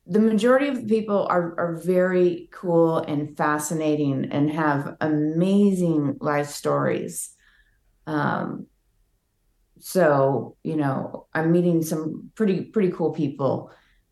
the 0.06 0.20
majority 0.20 0.68
of 0.68 0.76
the 0.76 0.88
people 0.88 1.28
are, 1.30 1.60
are 1.60 1.82
very 1.84 2.50
cool 2.52 2.98
and 2.98 3.36
fascinating 3.36 4.26
and 4.32 4.50
have 4.50 4.96
amazing 5.02 6.18
life 6.20 6.48
stories. 6.48 7.36
Um, 8.08 8.68
so, 9.80 10.56
you 10.64 10.76
know, 10.76 11.28
I'm 11.34 11.52
meeting 11.52 11.84
some 11.84 12.32
pretty, 12.36 12.62
pretty 12.62 12.92
cool 12.92 13.12
people 13.12 13.72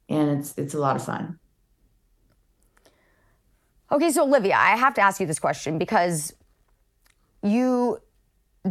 and 0.09 0.39
it's, 0.39 0.53
it's 0.57 0.73
a 0.73 0.79
lot 0.79 0.95
of 0.95 1.03
fun. 1.03 1.39
Okay, 3.89 4.11
so 4.11 4.23
Olivia, 4.23 4.55
I 4.55 4.75
have 4.75 4.93
to 4.95 5.01
ask 5.01 5.19
you 5.19 5.25
this 5.25 5.39
question 5.39 5.77
because 5.77 6.33
you 7.41 8.01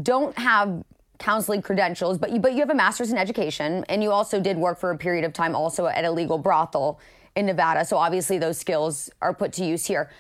don't 0.03 0.37
have 0.37 0.85
counseling 1.19 1.63
credentials, 1.63 2.19
but 2.19 2.31
you 2.33 2.39
but 2.39 2.53
you 2.53 2.61
have 2.61 2.69
a 2.69 2.75
master's 2.75 3.11
in 3.11 3.17
education, 3.17 3.85
and 3.89 4.03
you 4.03 4.11
also 4.11 4.41
did 4.41 4.59
work 4.59 4.79
for 4.79 4.91
a 4.91 4.99
period 4.99 5.25
of 5.25 5.33
time 5.33 5.57
also 5.57 5.87
at 5.87 6.05
a 6.05 6.11
legal 6.11 6.37
brothel 6.37 7.01
in 7.35 7.47
Nevada. 7.47 7.85
So 7.85 7.97
obviously 7.97 8.39
those 8.39 8.59
skills 8.59 9.09
are 9.23 9.33
put 9.33 9.53
to 9.55 9.65
use 9.65 9.87
here. 9.87 10.11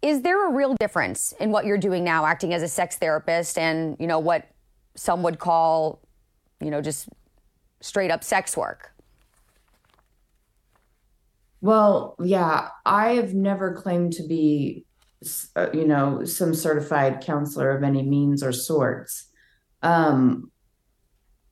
Is 0.00 0.22
there 0.22 0.48
a 0.48 0.50
real 0.50 0.74
difference 0.80 1.32
in 1.38 1.50
what 1.50 1.66
you're 1.66 1.78
doing 1.78 2.02
now, 2.02 2.24
acting 2.24 2.54
as 2.54 2.62
a 2.62 2.68
sex 2.68 2.96
therapist, 2.96 3.58
and 3.58 3.96
you 4.00 4.06
know 4.06 4.18
what 4.18 4.48
some 4.94 5.22
would 5.22 5.38
call, 5.38 6.00
you 6.60 6.70
know, 6.70 6.80
just 6.80 7.10
straight 7.80 8.10
up 8.10 8.24
sex 8.24 8.56
work? 8.56 8.91
Well, 11.62 12.16
yeah, 12.20 12.70
I 12.84 13.12
have 13.12 13.34
never 13.34 13.72
claimed 13.72 14.14
to 14.14 14.26
be, 14.26 14.84
uh, 15.54 15.68
you 15.72 15.86
know, 15.86 16.24
some 16.24 16.54
certified 16.54 17.22
counselor 17.22 17.70
of 17.70 17.84
any 17.84 18.02
means 18.02 18.42
or 18.42 18.50
sorts. 18.50 19.30
Um, 19.80 20.50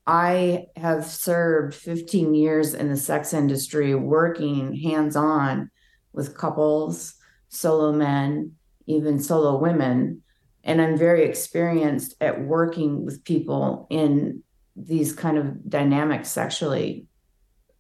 I 0.09 0.67
have 0.75 1.07
served 1.07 1.77
15 1.77 2.35
years 2.35 2.75
in 2.75 2.89
the 2.89 2.97
sex 2.97 3.33
industry, 3.33 3.95
working 3.95 4.75
hands 4.75 5.15
on 5.15 5.71
with 6.13 6.37
couples, 6.37 7.15
solo 7.49 7.93
men, 7.93 8.57
even 8.87 9.21
solo 9.21 9.59
women. 9.59 10.23
And 10.65 10.83
I'm 10.83 10.99
very 10.99 11.23
experienced 11.25 12.17
at 12.21 12.41
working 12.41 13.05
with 13.05 13.23
people 13.23 13.87
in 13.91 14.43
these 14.75 15.13
kind 15.13 15.39
of 15.39 15.71
dynamics 15.71 16.31
sexually 16.31 17.07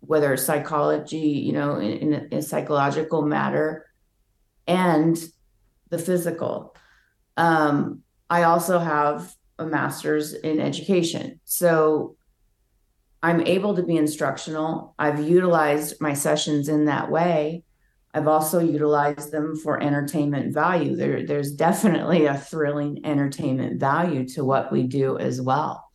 whether 0.00 0.32
it's 0.32 0.44
psychology, 0.44 1.18
you 1.18 1.52
know, 1.52 1.76
in, 1.76 2.12
in 2.12 2.38
a 2.38 2.42
psychological 2.42 3.22
matter, 3.22 3.86
and 4.66 5.22
the 5.90 5.98
physical. 5.98 6.74
Um, 7.36 8.02
I 8.28 8.44
also 8.44 8.78
have 8.78 9.34
a 9.58 9.66
master's 9.66 10.32
in 10.32 10.60
education. 10.60 11.40
So 11.44 12.16
I'm 13.22 13.40
able 13.42 13.76
to 13.76 13.82
be 13.82 13.96
instructional. 13.96 14.94
I've 14.98 15.28
utilized 15.28 16.00
my 16.00 16.14
sessions 16.14 16.68
in 16.68 16.86
that 16.86 17.10
way. 17.10 17.64
I've 18.14 18.28
also 18.28 18.58
utilized 18.58 19.30
them 19.30 19.56
for 19.56 19.80
entertainment 19.82 20.52
value. 20.54 20.96
There, 20.96 21.26
there's 21.26 21.52
definitely 21.52 22.26
a 22.26 22.38
thrilling 22.38 23.04
entertainment 23.04 23.78
value 23.78 24.26
to 24.30 24.44
what 24.44 24.72
we 24.72 24.84
do 24.84 25.18
as 25.18 25.40
well. 25.40 25.89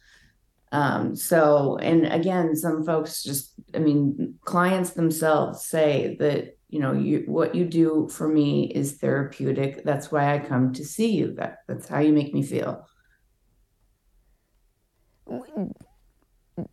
Um, 0.75 1.15
so, 1.15 1.77
and 1.77 2.05
again, 2.05 2.53
some 2.53 2.83
folks 2.83 3.23
just, 3.23 3.53
I 3.73 3.79
mean, 3.79 4.35
clients 4.43 4.89
themselves 4.89 5.65
say 5.65 6.17
that, 6.19 6.57
you 6.67 6.81
know, 6.81 6.91
you, 6.91 7.23
what 7.27 7.55
you 7.55 7.63
do 7.63 8.09
for 8.11 8.27
me 8.27 8.73
is 8.75 8.97
therapeutic. 8.97 9.85
That's 9.85 10.11
why 10.11 10.35
I 10.35 10.39
come 10.39 10.73
to 10.73 10.83
see 10.83 11.11
you. 11.11 11.33
That 11.35 11.59
that's 11.65 11.87
how 11.87 11.99
you 11.99 12.11
make 12.11 12.33
me 12.33 12.43
feel. 12.43 12.85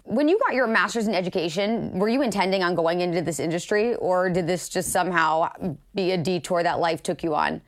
When 0.02 0.28
you 0.28 0.36
got 0.40 0.54
your 0.54 0.66
master's 0.66 1.06
in 1.06 1.14
education, 1.14 1.96
were 1.96 2.08
you 2.08 2.22
intending 2.22 2.64
on 2.64 2.74
going 2.74 3.02
into 3.02 3.22
this 3.22 3.38
industry 3.38 3.94
or 3.94 4.30
did 4.30 4.48
this 4.48 4.68
just 4.68 4.90
somehow 4.90 5.48
be 5.94 6.10
a 6.10 6.18
detour 6.18 6.64
that 6.64 6.80
life 6.80 7.04
took 7.04 7.22
you 7.22 7.36
on? 7.36 7.62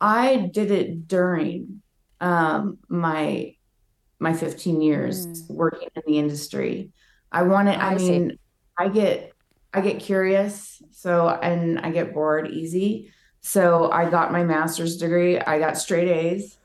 I 0.00 0.48
did 0.52 0.70
it 0.70 1.08
during 1.08 1.82
um, 2.20 2.78
my 2.88 3.54
my 4.18 4.32
15 4.32 4.80
years 4.80 5.26
mm. 5.26 5.50
working 5.50 5.88
in 5.94 6.02
the 6.06 6.18
industry. 6.18 6.90
I 7.30 7.42
want 7.42 7.68
to, 7.68 7.74
I, 7.74 7.90
I 7.90 7.94
mean, 7.96 8.30
see. 8.30 8.38
I 8.76 8.88
get, 8.88 9.32
I 9.72 9.80
get 9.80 10.00
curious. 10.00 10.82
So, 10.90 11.28
and 11.28 11.78
I 11.80 11.90
get 11.90 12.14
bored 12.14 12.48
easy. 12.48 13.12
So 13.40 13.90
I 13.90 14.10
got 14.10 14.32
my 14.32 14.42
master's 14.44 14.96
degree. 14.96 15.38
I 15.38 15.58
got 15.58 15.78
straight 15.78 16.08
A's. 16.08 16.58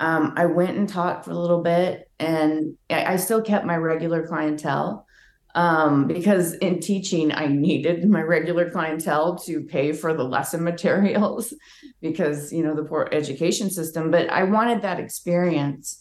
Um, 0.00 0.34
I 0.36 0.46
went 0.46 0.76
and 0.76 0.88
taught 0.88 1.24
for 1.24 1.32
a 1.32 1.38
little 1.38 1.62
bit 1.62 2.08
and 2.20 2.76
I, 2.88 3.14
I 3.14 3.16
still 3.16 3.42
kept 3.42 3.64
my 3.64 3.76
regular 3.76 4.26
clientele 4.26 5.06
um, 5.54 6.06
because 6.06 6.54
in 6.54 6.78
teaching, 6.78 7.32
I 7.32 7.46
needed 7.46 8.08
my 8.08 8.22
regular 8.22 8.70
clientele 8.70 9.36
to 9.40 9.62
pay 9.62 9.92
for 9.92 10.14
the 10.14 10.22
lesson 10.22 10.62
materials 10.72 11.52
because, 12.00 12.52
you 12.52 12.62
know, 12.62 12.74
the 12.74 12.84
poor 12.84 13.08
education 13.10 13.70
system, 13.70 14.10
but 14.10 14.30
I 14.30 14.44
wanted 14.44 14.82
that 14.82 15.00
experience. 15.00 16.00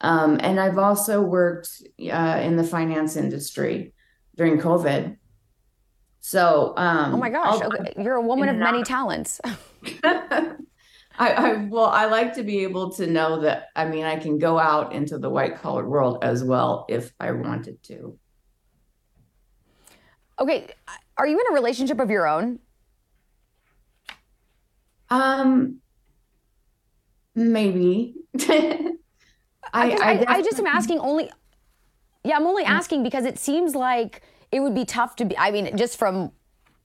Um, 0.00 0.38
and 0.40 0.60
I've 0.60 0.78
also 0.78 1.20
worked 1.22 1.82
uh, 2.00 2.40
in 2.42 2.56
the 2.56 2.64
finance 2.64 3.16
industry 3.16 3.94
during 4.36 4.58
COVID. 4.58 5.16
So, 6.20 6.74
um, 6.76 7.14
oh 7.14 7.16
my 7.16 7.30
gosh, 7.30 7.62
okay. 7.62 7.94
you're 7.96 8.14
a 8.14 8.22
woman 8.22 8.48
of 8.48 8.56
many 8.56 8.82
talents. 8.82 9.40
I, 11.18 11.32
I 11.32 11.66
well, 11.68 11.86
I 11.86 12.06
like 12.06 12.34
to 12.34 12.42
be 12.42 12.60
able 12.60 12.92
to 12.92 13.06
know 13.06 13.40
that. 13.40 13.68
I 13.74 13.86
mean, 13.86 14.04
I 14.04 14.16
can 14.16 14.38
go 14.38 14.58
out 14.58 14.92
into 14.92 15.18
the 15.18 15.28
white 15.28 15.56
collar 15.56 15.88
world 15.88 16.18
as 16.22 16.44
well 16.44 16.86
if 16.88 17.12
I 17.18 17.32
wanted 17.32 17.82
to. 17.84 18.16
Okay, 20.40 20.68
are 21.16 21.26
you 21.26 21.40
in 21.40 21.46
a 21.50 21.54
relationship 21.54 21.98
of 21.98 22.10
your 22.10 22.28
own? 22.28 22.60
Um, 25.10 25.80
maybe. 27.34 28.14
I, 29.72 29.90
I, 29.90 30.12
I, 30.12 30.24
I 30.36 30.42
just 30.42 30.58
am 30.58 30.66
asking 30.66 30.98
only. 30.98 31.30
Yeah, 32.24 32.36
I'm 32.36 32.46
only 32.46 32.64
asking 32.64 33.02
because 33.02 33.24
it 33.24 33.38
seems 33.38 33.74
like 33.74 34.22
it 34.52 34.60
would 34.60 34.74
be 34.74 34.84
tough 34.84 35.16
to 35.16 35.24
be. 35.24 35.36
I 35.38 35.50
mean, 35.50 35.76
just 35.76 35.98
from 35.98 36.32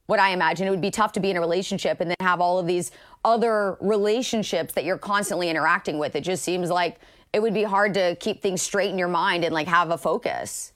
what 0.05 0.19
I 0.19 0.29
imagine, 0.29 0.67
it 0.67 0.69
would 0.69 0.81
be 0.81 0.91
tough 0.91 1.13
to 1.13 1.19
be 1.19 1.29
in 1.29 1.37
a 1.37 1.41
relationship 1.41 2.01
and 2.01 2.09
then 2.09 2.17
have 2.19 2.41
all 2.41 2.59
of 2.59 2.67
these 2.67 2.91
other 3.25 3.77
relationships 3.79 4.73
that 4.73 4.83
you're 4.83 4.97
constantly 4.97 5.49
interacting 5.49 5.97
with. 5.97 6.15
It 6.15 6.21
just 6.21 6.43
seems 6.43 6.69
like 6.69 6.99
it 7.31 7.41
would 7.41 7.53
be 7.53 7.63
hard 7.63 7.93
to 7.95 8.15
keep 8.19 8.41
things 8.41 8.61
straight 8.61 8.91
in 8.91 8.97
your 8.97 9.07
mind 9.07 9.43
and 9.43 9.53
like 9.53 9.67
have 9.67 9.89
a 9.89 9.97
focus. 9.97 10.73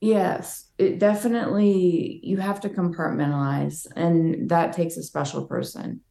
Yes, 0.00 0.66
it 0.78 0.98
definitely, 0.98 2.20
you 2.22 2.36
have 2.36 2.60
to 2.60 2.68
compartmentalize, 2.68 3.86
and 3.96 4.48
that 4.48 4.72
takes 4.72 4.96
a 4.96 5.02
special 5.02 5.46
person 5.46 6.02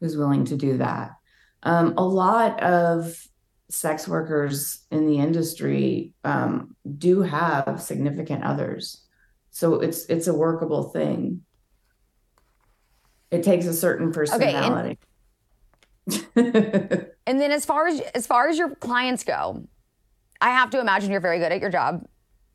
who's 0.00 0.16
willing 0.16 0.44
to 0.46 0.56
do 0.56 0.76
that. 0.78 1.12
Um, 1.62 1.94
a 1.96 2.04
lot 2.04 2.62
of 2.62 3.26
sex 3.72 4.06
workers 4.06 4.84
in 4.90 5.06
the 5.06 5.18
industry 5.18 6.12
um, 6.24 6.76
do 6.98 7.22
have 7.22 7.80
significant 7.80 8.44
others. 8.44 9.04
So 9.50 9.80
it's 9.80 10.04
it's 10.06 10.26
a 10.26 10.34
workable 10.34 10.84
thing. 10.84 11.42
It 13.30 13.42
takes 13.42 13.66
a 13.66 13.72
certain 13.72 14.12
personality 14.12 14.98
okay, 16.08 16.22
and, 16.36 17.06
and 17.26 17.40
then 17.40 17.50
as 17.50 17.64
far 17.64 17.86
as 17.86 18.00
as 18.14 18.26
far 18.26 18.48
as 18.48 18.58
your 18.58 18.74
clients 18.76 19.24
go 19.24 19.66
i 20.42 20.50
have 20.50 20.70
to 20.70 20.80
imagine 20.80 21.10
you're 21.10 21.20
very 21.20 21.38
good 21.38 21.52
at 21.52 21.60
your 21.60 21.70
job. 21.70 22.04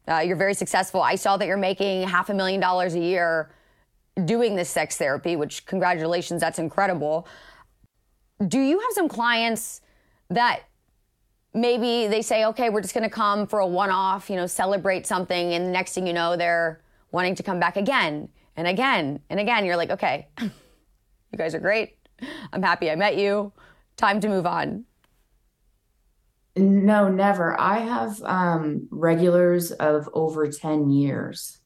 Uh, 0.09 0.19
you're 0.19 0.37
very 0.37 0.53
successful. 0.53 1.01
I 1.01 1.15
saw 1.15 1.35
that 1.37 1.47
you're 1.47 1.57
making 1.57 2.07
half 2.07 2.29
a 2.29 2.33
million 2.33 2.61
dollars 2.61 2.95
a 2.95 2.99
year 2.99 3.51
doing 4.23 4.55
this 4.55 4.69
sex 4.69 4.97
therapy 4.97 5.35
which 5.35 5.65
congratulations 5.65 6.41
that's 6.41 6.59
incredible. 6.59 7.27
Do 8.47 8.59
you 8.59 8.79
have 8.79 8.91
some 8.91 9.07
clients 9.07 9.81
that 10.29 10.61
maybe 11.53 12.07
they 12.07 12.21
say, 12.21 12.45
okay, 12.45 12.69
we're 12.69 12.81
just 12.81 12.93
going 12.93 13.03
to 13.03 13.09
come 13.09 13.47
for 13.47 13.59
a 13.59 13.67
one 13.67 13.89
off, 13.89 14.29
you 14.29 14.35
know, 14.35 14.47
celebrate 14.47 15.07
something. 15.07 15.53
And 15.53 15.65
the 15.65 15.71
next 15.71 15.93
thing 15.93 16.07
you 16.07 16.13
know, 16.13 16.37
they're 16.37 16.81
wanting 17.11 17.35
to 17.35 17.43
come 17.43 17.59
back 17.59 17.77
again 17.77 18.29
and 18.55 18.67
again 18.67 19.19
and 19.29 19.39
again. 19.39 19.65
You're 19.65 19.77
like, 19.77 19.91
okay, 19.91 20.27
you 20.41 20.51
guys 21.37 21.55
are 21.55 21.59
great. 21.59 21.97
I'm 22.51 22.61
happy 22.61 22.89
I 22.89 22.95
met 22.95 23.17
you. 23.17 23.53
Time 23.95 24.19
to 24.21 24.27
move 24.27 24.45
on. 24.45 24.85
No, 26.55 27.07
never. 27.07 27.59
I 27.59 27.79
have 27.79 28.21
um, 28.23 28.87
regulars 28.89 29.71
of 29.71 30.09
over 30.13 30.47
10 30.47 30.89
years 30.89 31.59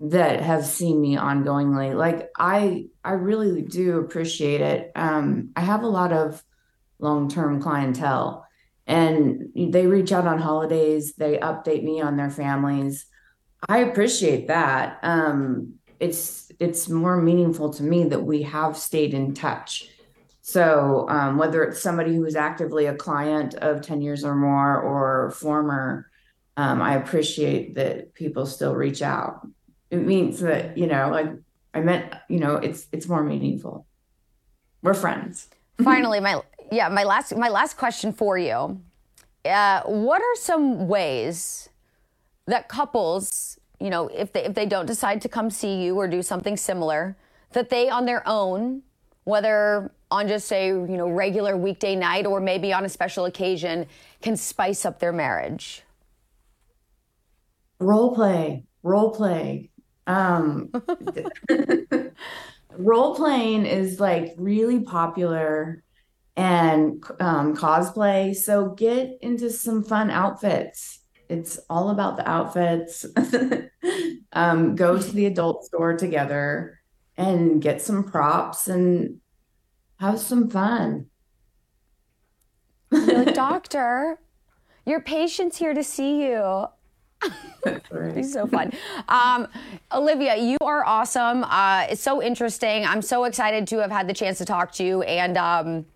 that 0.00 0.42
have 0.42 0.66
seen 0.66 1.00
me 1.00 1.16
ongoingly. 1.16 1.94
Like 1.94 2.30
I 2.36 2.86
I 3.04 3.12
really 3.12 3.62
do 3.62 3.98
appreciate 3.98 4.60
it. 4.60 4.90
Um, 4.96 5.50
I 5.56 5.60
have 5.60 5.82
a 5.82 5.88
lot 5.88 6.12
of 6.12 6.42
long-term 6.98 7.62
clientele 7.62 8.44
and 8.92 9.50
they 9.56 9.86
reach 9.86 10.12
out 10.12 10.26
on 10.26 10.38
holidays, 10.38 11.14
they 11.14 11.38
update 11.38 11.82
me 11.82 12.00
on 12.00 12.16
their 12.16 12.30
families. 12.30 13.06
I 13.68 13.78
appreciate 13.78 14.48
that. 14.48 14.98
Um, 15.02 15.74
it's 15.98 16.50
it's 16.58 16.88
more 16.88 17.16
meaningful 17.16 17.72
to 17.74 17.82
me 17.82 18.04
that 18.04 18.22
we 18.22 18.42
have 18.42 18.76
stayed 18.76 19.14
in 19.14 19.34
touch. 19.34 19.88
So 20.42 21.06
um, 21.08 21.38
whether 21.38 21.62
it's 21.64 21.80
somebody 21.80 22.14
who 22.14 22.24
is 22.24 22.36
actively 22.36 22.86
a 22.86 22.94
client 22.94 23.54
of 23.54 23.80
10 23.80 24.02
years 24.02 24.24
or 24.24 24.34
more 24.34 24.80
or 24.80 25.30
former, 25.30 26.10
um, 26.56 26.82
I 26.82 26.96
appreciate 26.96 27.76
that 27.76 28.14
people 28.14 28.46
still 28.46 28.74
reach 28.74 29.02
out 29.02 29.46
it 29.92 29.98
means 29.98 30.40
that 30.40 30.76
you 30.76 30.86
know 30.86 31.10
like 31.10 31.30
i 31.74 31.80
meant 31.80 32.12
you 32.28 32.40
know 32.40 32.56
it's 32.56 32.88
it's 32.90 33.06
more 33.06 33.22
meaningful 33.22 33.86
we're 34.82 34.94
friends 34.94 35.48
finally 35.84 36.18
my 36.18 36.40
yeah 36.72 36.88
my 36.88 37.04
last 37.04 37.36
my 37.36 37.48
last 37.48 37.76
question 37.76 38.12
for 38.12 38.38
you. 38.38 38.80
Uh, 39.44 39.82
what 39.82 40.22
are 40.22 40.36
some 40.36 40.88
ways 40.88 41.68
that 42.46 42.68
couples 42.68 43.58
you 43.78 43.90
know 43.90 44.08
if 44.08 44.32
they 44.32 44.44
if 44.44 44.54
they 44.54 44.66
don't 44.66 44.86
decide 44.86 45.20
to 45.22 45.28
come 45.28 45.50
see 45.50 45.82
you 45.82 45.96
or 45.96 46.08
do 46.08 46.22
something 46.22 46.56
similar 46.56 47.16
that 47.52 47.68
they 47.70 47.88
on 47.88 48.06
their 48.06 48.26
own 48.26 48.82
whether 49.24 49.92
on 50.10 50.26
just 50.26 50.46
say 50.48 50.68
you 50.68 50.96
know 50.96 51.08
regular 51.08 51.56
weekday 51.56 51.94
night 51.94 52.26
or 52.26 52.40
maybe 52.40 52.72
on 52.72 52.84
a 52.84 52.88
special 52.88 53.24
occasion 53.26 53.86
can 54.20 54.36
spice 54.36 54.84
up 54.84 54.98
their 54.98 55.12
marriage? 55.12 55.82
Role 57.78 58.14
play 58.14 58.64
role 58.82 59.10
play. 59.10 59.70
Um, 60.06 60.72
role 62.76 63.14
playing 63.14 63.66
is 63.66 64.00
like 64.00 64.34
really 64.36 64.80
popular 64.80 65.82
and 66.36 67.04
um, 67.20 67.56
cosplay. 67.56 68.34
So 68.34 68.70
get 68.70 69.18
into 69.20 69.50
some 69.50 69.82
fun 69.82 70.10
outfits. 70.10 71.00
It's 71.28 71.58
all 71.70 71.90
about 71.90 72.16
the 72.16 72.28
outfits. 72.28 73.06
um, 74.32 74.74
go 74.76 74.98
to 74.98 75.12
the 75.12 75.26
adult 75.26 75.64
store 75.64 75.96
together 75.96 76.80
and 77.16 77.60
get 77.60 77.80
some 77.80 78.04
props 78.04 78.68
and 78.68 79.20
have 79.98 80.18
some 80.18 80.50
fun. 80.50 81.06
like, 82.90 83.34
doctor, 83.34 84.18
your 84.84 85.00
patient's 85.00 85.58
here 85.58 85.74
to 85.74 85.84
see 85.84 86.24
you. 86.24 86.66
He's 88.14 88.32
so 88.32 88.46
fun. 88.46 88.72
Um, 89.08 89.46
Olivia, 89.92 90.36
you 90.36 90.56
are 90.60 90.84
awesome. 90.84 91.44
Uh, 91.44 91.86
it's 91.88 92.02
so 92.02 92.20
interesting. 92.20 92.84
I'm 92.84 93.00
so 93.00 93.24
excited 93.24 93.68
to 93.68 93.78
have 93.78 93.92
had 93.92 94.08
the 94.08 94.14
chance 94.14 94.38
to 94.38 94.44
talk 94.44 94.72
to 94.72 94.84
you, 94.84 95.02
and 95.02 95.38
um, 95.38 95.86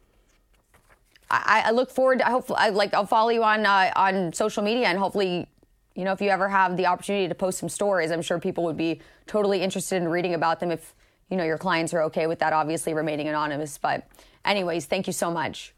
I, 1.30 1.64
I, 1.66 1.71
look 1.73 1.90
forward. 1.90 2.21
To, 2.21 2.26
I 2.26 2.30
hope 2.30 2.50
I 2.54 2.68
like 2.71 2.95
I'll 2.95 3.06
follow 3.06 3.30
you 3.30 3.42
on 3.42 3.66
uh, 3.66 3.90
on 3.97 4.33
social 4.33 4.62
media, 4.62 4.87
and 4.87 4.99
hopefully, 4.99 5.47
you 5.95 6.04
know, 6.04 6.12
if 6.12 6.21
you 6.21 6.28
ever 6.28 6.49
have 6.49 6.76
the 6.76 6.87
opportunity 6.87 7.28
to 7.28 7.35
post 7.35 7.59
some 7.59 7.68
stories, 7.68 8.11
I'm 8.11 8.23
sure 8.23 8.38
people 8.38 8.64
would 8.64 8.76
be 8.76 9.00
totally 9.26 9.62
interested 9.62 10.00
in 10.00 10.09
reading 10.09 10.35
about 10.35 10.61
them. 10.61 10.71
If 10.71 10.95
you 11.30 11.37
know 11.37 11.45
your 11.45 11.59
clients 11.59 11.92
are 11.95 12.02
okay 12.04 12.26
with 12.26 12.38
that, 12.38 12.52
obviously 12.52 12.95
remaining 12.95 13.28
anonymous. 13.28 13.78
But, 13.78 14.06
anyways, 14.45 14.87
thank 14.87 15.06
you 15.06 15.12
so 15.12 15.30
much. 15.30 15.75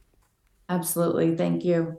Absolutely, 0.69 1.35
thank 1.35 1.65
you. 1.65 1.99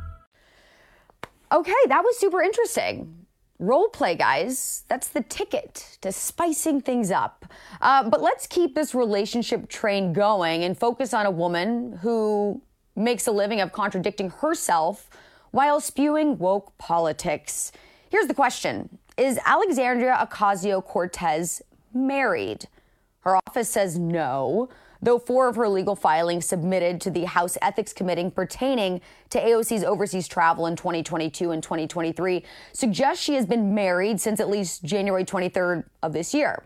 Okay, 1.51 1.73
that 1.87 2.01
was 2.03 2.17
super 2.17 2.41
interesting. 2.41 3.25
Role 3.59 3.89
play, 3.89 4.15
guys. 4.15 4.85
That's 4.87 5.09
the 5.09 5.21
ticket 5.21 5.97
to 6.01 6.11
spicing 6.11 6.81
things 6.81 7.11
up. 7.11 7.45
Uh, 7.81 8.09
but 8.09 8.21
let's 8.21 8.47
keep 8.47 8.73
this 8.73 8.95
relationship 8.95 9.67
train 9.67 10.13
going 10.13 10.63
and 10.63 10.77
focus 10.77 11.13
on 11.13 11.25
a 11.25 11.31
woman 11.31 11.99
who 12.01 12.61
makes 12.95 13.27
a 13.27 13.31
living 13.31 13.59
of 13.59 13.71
contradicting 13.71 14.29
herself 14.29 15.09
while 15.51 15.81
spewing 15.81 16.37
woke 16.37 16.75
politics. 16.77 17.71
Here's 18.09 18.27
the 18.27 18.33
question 18.33 18.97
Is 19.17 19.37
Alexandria 19.45 20.25
Ocasio 20.25 20.83
Cortez 20.83 21.61
married? 21.93 22.67
Her 23.19 23.37
office 23.45 23.69
says 23.69 23.99
no 23.99 24.69
though 25.01 25.19
four 25.19 25.47
of 25.47 25.55
her 25.55 25.67
legal 25.67 25.95
filings 25.95 26.45
submitted 26.45 27.01
to 27.01 27.09
the 27.09 27.25
House 27.25 27.57
Ethics 27.61 27.93
Committee 27.93 28.29
pertaining 28.29 29.01
to 29.29 29.39
AOC's 29.39 29.83
overseas 29.83 30.27
travel 30.27 30.67
in 30.67 30.75
2022 30.75 31.51
and 31.51 31.63
2023 31.63 32.43
suggest 32.73 33.21
she 33.21 33.33
has 33.35 33.45
been 33.45 33.73
married 33.73 34.21
since 34.21 34.39
at 34.39 34.49
least 34.49 34.83
January 34.83 35.25
23rd 35.25 35.83
of 36.03 36.13
this 36.13 36.33
year. 36.33 36.63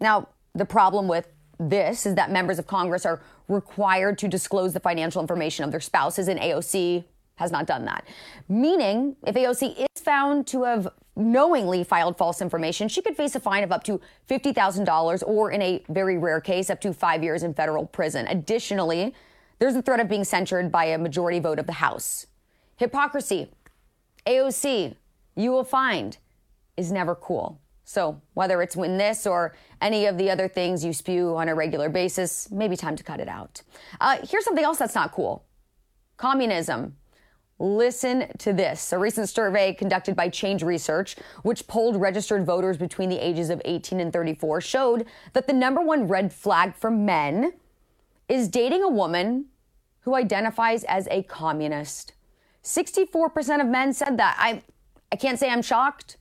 Now, 0.00 0.28
the 0.54 0.64
problem 0.64 1.06
with 1.06 1.28
this 1.58 2.06
is 2.06 2.14
that 2.14 2.30
members 2.30 2.58
of 2.58 2.66
Congress 2.66 3.04
are 3.04 3.20
required 3.48 4.18
to 4.18 4.28
disclose 4.28 4.72
the 4.72 4.80
financial 4.80 5.20
information 5.20 5.64
of 5.64 5.70
their 5.70 5.80
spouses, 5.80 6.26
and 6.26 6.40
AOC 6.40 7.04
has 7.40 7.50
not 7.50 7.66
done 7.66 7.86
that. 7.86 8.06
Meaning, 8.48 9.16
if 9.26 9.34
AOC 9.34 9.78
is 9.78 10.02
found 10.02 10.46
to 10.48 10.64
have 10.64 10.86
knowingly 11.16 11.82
filed 11.82 12.18
false 12.18 12.42
information, 12.42 12.86
she 12.86 13.00
could 13.00 13.16
face 13.16 13.34
a 13.34 13.40
fine 13.40 13.64
of 13.64 13.72
up 13.72 13.82
to 13.84 13.98
$50,000 14.28 15.22
or, 15.26 15.50
in 15.50 15.62
a 15.62 15.82
very 15.88 16.18
rare 16.18 16.40
case, 16.40 16.68
up 16.68 16.82
to 16.82 16.92
five 16.92 17.24
years 17.24 17.42
in 17.42 17.54
federal 17.54 17.86
prison. 17.86 18.26
Additionally, 18.28 19.14
there's 19.58 19.72
the 19.72 19.80
threat 19.80 20.00
of 20.00 20.08
being 20.08 20.22
censured 20.22 20.70
by 20.70 20.84
a 20.84 20.98
majority 20.98 21.40
vote 21.40 21.58
of 21.58 21.66
the 21.66 21.72
House. 21.72 22.26
Hypocrisy, 22.76 23.50
AOC, 24.26 24.94
you 25.34 25.50
will 25.50 25.64
find, 25.64 26.18
is 26.76 26.92
never 26.92 27.14
cool. 27.14 27.58
So, 27.84 28.20
whether 28.34 28.60
it's 28.62 28.76
in 28.76 28.98
this 28.98 29.26
or 29.26 29.56
any 29.80 30.06
of 30.06 30.16
the 30.18 30.30
other 30.30 30.46
things 30.46 30.84
you 30.84 30.92
spew 30.92 31.34
on 31.36 31.48
a 31.48 31.54
regular 31.54 31.88
basis, 31.88 32.50
maybe 32.50 32.76
time 32.76 32.96
to 32.96 33.02
cut 33.02 33.18
it 33.18 33.28
out. 33.28 33.62
Uh, 34.00 34.18
here's 34.28 34.44
something 34.44 34.62
else 34.62 34.78
that's 34.78 34.94
not 34.94 35.12
cool 35.12 35.46
communism. 36.20 36.96
Listen 37.62 38.26
to 38.38 38.54
this. 38.54 38.90
A 38.90 38.98
recent 38.98 39.28
survey 39.28 39.74
conducted 39.74 40.16
by 40.16 40.30
Change 40.30 40.62
Research, 40.62 41.14
which 41.42 41.66
polled 41.66 42.00
registered 42.00 42.46
voters 42.46 42.78
between 42.78 43.10
the 43.10 43.18
ages 43.18 43.50
of 43.50 43.60
18 43.66 44.00
and 44.00 44.10
34, 44.10 44.62
showed 44.62 45.04
that 45.34 45.46
the 45.46 45.52
number 45.52 45.82
one 45.82 46.08
red 46.08 46.32
flag 46.32 46.74
for 46.74 46.90
men 46.90 47.52
is 48.30 48.48
dating 48.48 48.82
a 48.82 48.88
woman 48.88 49.44
who 50.00 50.14
identifies 50.14 50.84
as 50.84 51.06
a 51.10 51.22
communist. 51.24 52.14
64% 52.64 53.60
of 53.60 53.66
men 53.66 53.92
said 53.92 54.16
that. 54.16 54.36
I, 54.38 54.62
I 55.12 55.16
can't 55.16 55.38
say 55.38 55.50
I'm 55.50 55.60
shocked. 55.60 56.16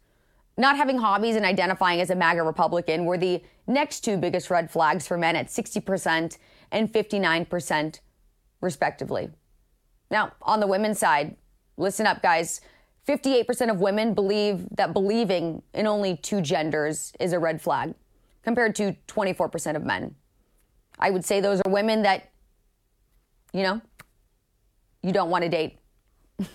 Not 0.58 0.76
having 0.76 0.98
hobbies 0.98 1.38
and 1.38 1.46
identifying 1.46 2.02
as 2.02 2.10
a 2.10 2.16
MAGA 2.16 2.44
Republican 2.44 3.06
were 3.06 3.18
the 3.18 3.42
next 3.66 4.02
two 4.02 4.18
biggest 4.18 4.50
red 4.50 4.70
flags 4.70 5.08
for 5.08 5.18
men 5.18 5.38
at 5.38 5.48
60% 5.48 6.38
and 6.74 6.92
59%, 6.92 8.00
respectively. 8.60 9.30
Now, 10.12 10.34
on 10.42 10.60
the 10.60 10.68
women's 10.68 11.00
side, 11.00 11.36
listen 11.78 12.08
up, 12.08 12.22
guys. 12.22 12.62
58% 13.08 13.72
of 13.72 13.80
women 13.80 14.14
believe 14.14 14.68
that 14.76 14.94
believing 14.94 15.64
in 15.74 15.88
only 15.88 16.18
two 16.18 16.42
genders 16.42 17.14
is 17.20 17.34
a 17.34 17.40
red 17.40 17.62
flag, 17.62 17.96
compared 18.44 18.76
to 18.76 18.96
24% 19.08 19.76
of 19.76 19.84
men. 19.84 20.16
I 21.00 21.10
would 21.10 21.26
say 21.26 21.42
those 21.42 21.62
are 21.62 21.72
women 21.72 22.04
that, 22.04 22.30
you 23.54 23.64
know, 23.64 23.82
you 25.02 25.12
don't 25.12 25.30
want 25.30 25.44
to 25.44 25.50
date. 25.50 25.80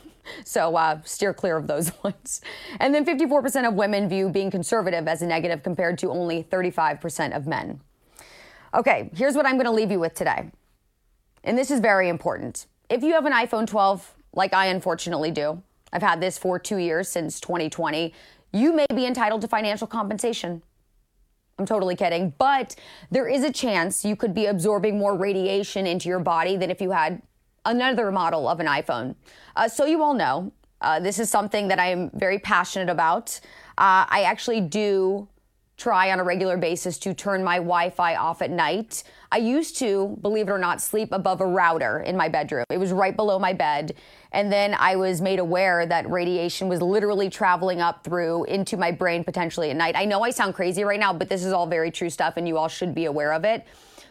so 0.44 0.76
uh, 0.76 1.00
steer 1.04 1.34
clear 1.34 1.56
of 1.56 1.66
those 1.66 1.90
ones. 2.04 2.40
And 2.78 2.94
then 2.94 3.04
54% 3.04 3.66
of 3.66 3.74
women 3.74 4.08
view 4.08 4.28
being 4.28 4.50
conservative 4.50 5.08
as 5.08 5.22
a 5.22 5.26
negative, 5.26 5.62
compared 5.62 5.98
to 5.98 6.10
only 6.10 6.44
35% 6.44 7.36
of 7.36 7.46
men. 7.46 7.80
Okay, 8.74 9.10
here's 9.14 9.34
what 9.34 9.46
I'm 9.46 9.54
going 9.54 9.66
to 9.66 9.72
leave 9.72 9.90
you 9.90 10.00
with 10.00 10.14
today. 10.14 10.50
And 11.42 11.56
this 11.56 11.70
is 11.70 11.80
very 11.80 12.08
important 12.08 12.66
if 12.88 13.02
you 13.02 13.12
have 13.14 13.26
an 13.26 13.32
iPhone 13.32 13.66
12, 13.66 14.14
like 14.34 14.52
I 14.52 14.66
unfortunately 14.66 15.30
do, 15.30 15.62
I've 15.92 16.02
had 16.02 16.20
this 16.20 16.38
for 16.38 16.58
two 16.58 16.78
years 16.78 17.08
since 17.08 17.40
2020, 17.40 18.12
you 18.52 18.72
may 18.72 18.86
be 18.94 19.06
entitled 19.06 19.40
to 19.42 19.48
financial 19.48 19.86
compensation. 19.86 20.62
I'm 21.58 21.66
totally 21.66 21.96
kidding. 21.96 22.34
But 22.38 22.74
there 23.10 23.28
is 23.28 23.44
a 23.44 23.52
chance 23.52 24.04
you 24.04 24.16
could 24.16 24.34
be 24.34 24.46
absorbing 24.46 24.98
more 24.98 25.16
radiation 25.16 25.86
into 25.86 26.08
your 26.08 26.18
body 26.18 26.56
than 26.56 26.70
if 26.70 26.80
you 26.80 26.90
had 26.90 27.22
another 27.64 28.10
model 28.10 28.48
of 28.48 28.60
an 28.60 28.66
iPhone. 28.66 29.14
Uh, 29.56 29.68
so 29.68 29.84
you 29.84 30.02
all 30.02 30.14
know, 30.14 30.52
uh, 30.80 31.00
this 31.00 31.18
is 31.18 31.30
something 31.30 31.68
that 31.68 31.78
I 31.78 31.86
am 31.86 32.10
very 32.14 32.38
passionate 32.38 32.90
about. 32.90 33.40
Uh, 33.78 34.04
I 34.08 34.24
actually 34.26 34.60
do 34.60 35.28
try 35.76 36.10
on 36.10 36.20
a 36.20 36.24
regular 36.24 36.56
basis 36.56 36.98
to 36.98 37.14
turn 37.14 37.42
my 37.42 37.56
Wi 37.56 37.90
Fi 37.90 38.14
off 38.16 38.42
at 38.42 38.50
night. 38.50 39.02
I 39.32 39.38
used 39.38 39.76
to, 39.78 40.16
believe 40.22 40.48
it 40.48 40.52
or 40.52 40.58
not, 40.58 40.80
sleep 40.80 41.08
above 41.12 41.40
a 41.40 41.46
router 41.46 42.00
in 42.00 42.16
my 42.16 42.28
bedroom. 42.28 42.64
It 42.70 42.78
was 42.78 42.92
right 42.92 43.16
below 43.16 43.38
my 43.38 43.52
bed. 43.52 43.94
And 44.30 44.52
then 44.52 44.74
I 44.78 44.96
was 44.96 45.20
made 45.20 45.38
aware 45.38 45.86
that 45.86 46.08
radiation 46.08 46.68
was 46.68 46.80
literally 46.80 47.28
traveling 47.30 47.80
up 47.80 48.04
through 48.04 48.44
into 48.44 48.76
my 48.76 48.92
brain 48.92 49.24
potentially 49.24 49.70
at 49.70 49.76
night. 49.76 49.96
I 49.96 50.04
know 50.04 50.22
I 50.22 50.30
sound 50.30 50.54
crazy 50.54 50.84
right 50.84 51.00
now, 51.00 51.12
but 51.12 51.28
this 51.28 51.44
is 51.44 51.52
all 51.52 51.66
very 51.66 51.90
true 51.90 52.10
stuff 52.10 52.34
and 52.36 52.46
you 52.46 52.56
all 52.56 52.68
should 52.68 52.94
be 52.94 53.06
aware 53.06 53.32
of 53.32 53.44
it. 53.44 53.66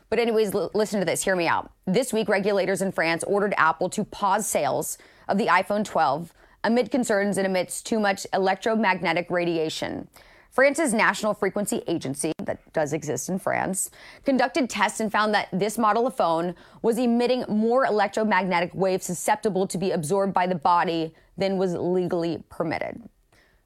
But, 0.10 0.20
anyways, 0.20 0.54
l- 0.54 0.70
listen 0.74 1.00
to 1.00 1.06
this. 1.06 1.24
Hear 1.24 1.36
me 1.36 1.48
out. 1.48 1.72
This 1.86 2.14
week, 2.14 2.30
regulators 2.30 2.82
in 2.82 2.92
France 2.92 3.24
ordered 3.24 3.54
Apple 3.58 3.90
to 3.90 4.04
pause 4.04 4.46
sales 4.46 4.98
of 5.28 5.38
the 5.38 5.48
iPhone 5.48 5.84
12 5.84 6.34
amid 6.64 6.92
concerns 6.92 7.38
and 7.38 7.48
amidst 7.48 7.86
too 7.86 8.00
much 8.00 8.28
electromagnetic 8.34 9.30
radiation. 9.30 10.08
France's 10.54 10.94
National 10.94 11.34
Frequency 11.34 11.82
Agency, 11.88 12.32
that 12.44 12.72
does 12.74 12.94
exist 12.94 13.28
in 13.28 13.40
France, 13.40 13.90
conducted 14.24 14.70
tests 14.70 15.00
and 15.00 15.12
found 15.12 15.34
that 15.34 15.50
this 15.52 15.80
model 15.80 16.06
of 16.06 16.16
phone 16.16 16.54
was 16.84 17.00
emitting 17.00 17.44
more 17.50 17.86
electromagnetic 17.88 18.70
waves 18.76 19.08
susceptible 19.08 19.66
to 19.66 19.80
be 19.80 19.90
absorbed 19.90 20.32
by 20.32 20.46
the 20.46 20.54
body 20.54 21.12
than 21.40 21.58
was 21.58 21.74
legally 21.74 22.44
permitted. 22.50 23.02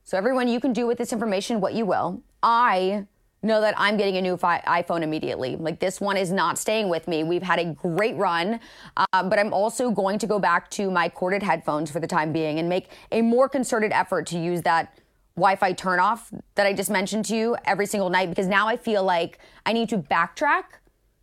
So, 0.06 0.18
everyone, 0.18 0.48
you 0.48 0.62
can 0.62 0.72
do 0.72 0.88
with 0.88 0.98
this 0.98 1.12
information 1.12 1.60
what 1.60 1.74
you 1.74 1.86
will. 1.86 2.24
I 2.42 3.06
know 3.44 3.60
that 3.60 3.74
I'm 3.78 3.98
getting 3.98 4.16
a 4.16 4.22
new 4.22 4.38
fi- 4.38 4.62
iPhone 4.62 5.02
immediately. 5.02 5.58
Like 5.58 5.82
this 5.82 6.00
one 6.00 6.16
is 6.16 6.32
not 6.32 6.58
staying 6.58 6.88
with 6.88 7.08
me. 7.08 7.26
We've 7.26 7.44
had 7.44 7.60
a 7.60 7.66
great 7.66 8.16
run, 8.16 8.62
uh, 8.96 9.24
but 9.24 9.38
I'm 9.38 9.54
also 9.54 9.92
going 9.92 10.20
to 10.20 10.28
go 10.28 10.40
back 10.40 10.72
to 10.72 10.90
my 10.90 11.10
corded 11.10 11.44
headphones 11.44 11.92
for 11.92 12.00
the 12.00 12.08
time 12.08 12.32
being 12.32 12.60
and 12.60 12.70
make 12.70 12.90
a 13.12 13.22
more 13.22 13.50
concerted 13.50 13.92
effort 13.92 14.26
to 14.28 14.40
use 14.40 14.62
that 14.62 14.98
Wi-Fi 15.38 15.74
turn 15.74 16.00
off 16.00 16.34
that 16.56 16.66
I 16.66 16.74
just 16.74 16.90
mentioned 16.90 17.26
to 17.26 17.36
you 17.36 17.56
every 17.64 17.86
single 17.86 18.10
night 18.10 18.30
because 18.30 18.48
now 18.48 18.68
I 18.68 18.76
feel 18.76 19.04
like 19.04 19.38
I 19.66 19.72
need 19.72 19.88
to 19.90 20.00
backtrack 20.00 20.64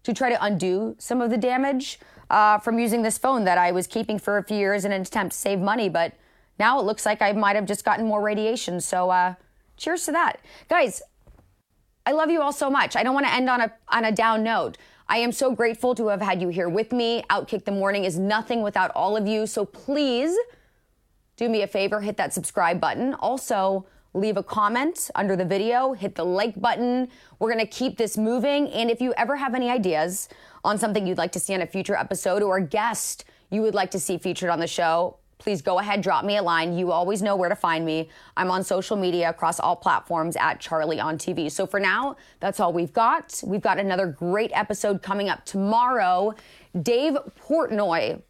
to 0.05 0.15
try 0.15 0.31
to 0.31 0.43
undo 0.43 0.95
some 0.99 1.21
of 1.21 1.31
the 1.31 1.37
damage 1.37 1.99
uh, 2.31 2.59
from 2.59 2.79
using 2.79 3.03
this 3.03 3.19
phone 3.19 3.45
that 3.45 3.59
I 3.59 3.73
was 3.73 3.89
keeping 3.89 4.19
for 4.19 4.39
a 4.39 4.45
few 4.45 4.57
years 4.57 4.85
in 4.85 4.93
an 4.93 5.03
attempt 5.03 5.33
to 5.33 5.39
save 5.39 5.59
money. 5.59 5.89
But 5.89 6.15
now 6.59 6.79
it 6.79 6.85
looks 6.85 7.05
like 7.05 7.21
I 7.21 7.33
might 7.33 7.57
have 7.57 7.67
just 7.67 7.85
gotten 7.85 8.07
more 8.07 8.23
radiation. 8.23 8.81
So 8.81 9.11
uh, 9.11 9.35
cheers 9.77 10.05
to 10.07 10.13
that, 10.13 10.39
guys. 10.69 11.03
I 12.07 12.13
love 12.13 12.31
you 12.31 12.41
all 12.41 12.53
so 12.53 12.71
much. 12.71 12.97
I 12.97 13.03
don't 13.03 13.15
want 13.15 13.27
to 13.27 13.33
end 13.33 13.49
on 13.49 13.63
a 13.63 13.73
on 13.89 14.05
a 14.05 14.13
down 14.13 14.45
note. 14.45 14.77
I 15.09 15.19
am 15.19 15.33
so 15.33 15.55
grateful 15.55 15.95
to 15.97 16.09
have 16.09 16.21
had 16.21 16.41
you 16.41 16.49
here 16.49 16.69
with 16.69 16.93
me. 16.93 17.25
Outkick 17.31 17.65
the 17.65 17.73
morning 17.73 18.05
is 18.05 18.19
nothing 18.19 18.63
without 18.63 18.91
all 18.95 19.17
of 19.17 19.27
you. 19.27 19.47
So 19.47 19.65
please 19.65 20.37
do 21.37 21.49
me 21.49 21.63
a 21.63 21.67
favor, 21.67 22.01
hit 22.01 22.17
that 22.17 22.33
subscribe 22.33 22.81
button. 22.81 23.15
Also, 23.15 23.87
leave 24.15 24.37
a 24.37 24.43
comment 24.43 25.11
under 25.17 25.37
the 25.37 25.45
video, 25.45 25.93
hit 25.93 26.15
the 26.15 26.25
like 26.25 26.59
button. 26.61 27.09
We're 27.39 27.53
going 27.53 27.65
to 27.65 27.71
keep 27.71 27.99
this 27.99 28.17
moving. 28.17 28.69
And 28.69 28.91
if 28.91 29.01
you 29.01 29.13
ever 29.17 29.37
have 29.37 29.55
any 29.55 29.69
ideas 29.69 30.29
on 30.65 30.79
something 30.79 31.07
you'd 31.07 31.19
like 31.19 31.33
to 31.33 31.41
see 31.41 31.55
on 31.55 31.61
a 31.61 31.67
future 31.67 31.97
episode 31.97 32.43
or 32.43 32.57
a 32.57 32.63
guest 32.63 33.25
you 33.51 33.61
would 33.63 33.75
like 33.75 33.91
to 33.91 34.01
see 34.01 34.17
featured 34.17 34.51
on 34.51 34.61
the 34.61 34.67
show, 34.67 35.19
please 35.39 35.61
go 35.61 35.79
ahead, 35.79 36.01
drop 36.01 36.25
me 36.25 36.37
a 36.37 36.43
line. 36.43 36.77
You 36.77 36.91
always 36.91 37.21
know 37.21 37.37
where 37.37 37.49
to 37.49 37.57
find 37.57 37.85
me. 37.85 38.09
I'm 38.37 38.51
on 38.51 38.65
social 38.65 38.97
media 38.97 39.29
across 39.31 39.61
all 39.61 39.77
platforms 39.77 40.37
at 40.37 40.61
Charlie 40.61 41.01
on 41.01 41.19
TV. 41.19 41.51
So 41.51 41.67
for 41.67 41.79
now, 41.79 42.17
that's 42.41 42.61
all 42.61 42.73
we've 42.73 42.93
got. 42.93 43.43
We've 43.45 43.61
got 43.61 43.79
another 43.79 44.07
great 44.07 44.51
episode 44.55 45.03
coming 45.03 45.29
up 45.29 45.45
tomorrow. 45.45 46.35
Dave 46.81 47.19
Portnoy 47.39 48.23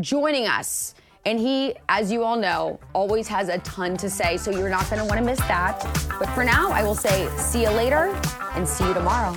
joining 0.00 0.46
us. 0.46 0.94
And 1.24 1.38
he, 1.38 1.74
as 1.88 2.10
you 2.10 2.24
all 2.24 2.36
know, 2.36 2.80
always 2.94 3.28
has 3.28 3.48
a 3.48 3.58
ton 3.58 3.96
to 3.98 4.08
say, 4.08 4.36
so 4.36 4.50
you're 4.50 4.70
not 4.70 4.88
going 4.88 5.00
to 5.00 5.04
want 5.04 5.18
to 5.18 5.24
miss 5.24 5.38
that. 5.40 5.82
But 6.18 6.28
for 6.30 6.44
now, 6.44 6.70
I 6.70 6.82
will 6.82 6.94
say 6.94 7.28
see 7.36 7.62
you 7.62 7.70
later 7.70 8.14
and 8.52 8.66
see 8.66 8.86
you 8.86 8.94
tomorrow. 8.94 9.34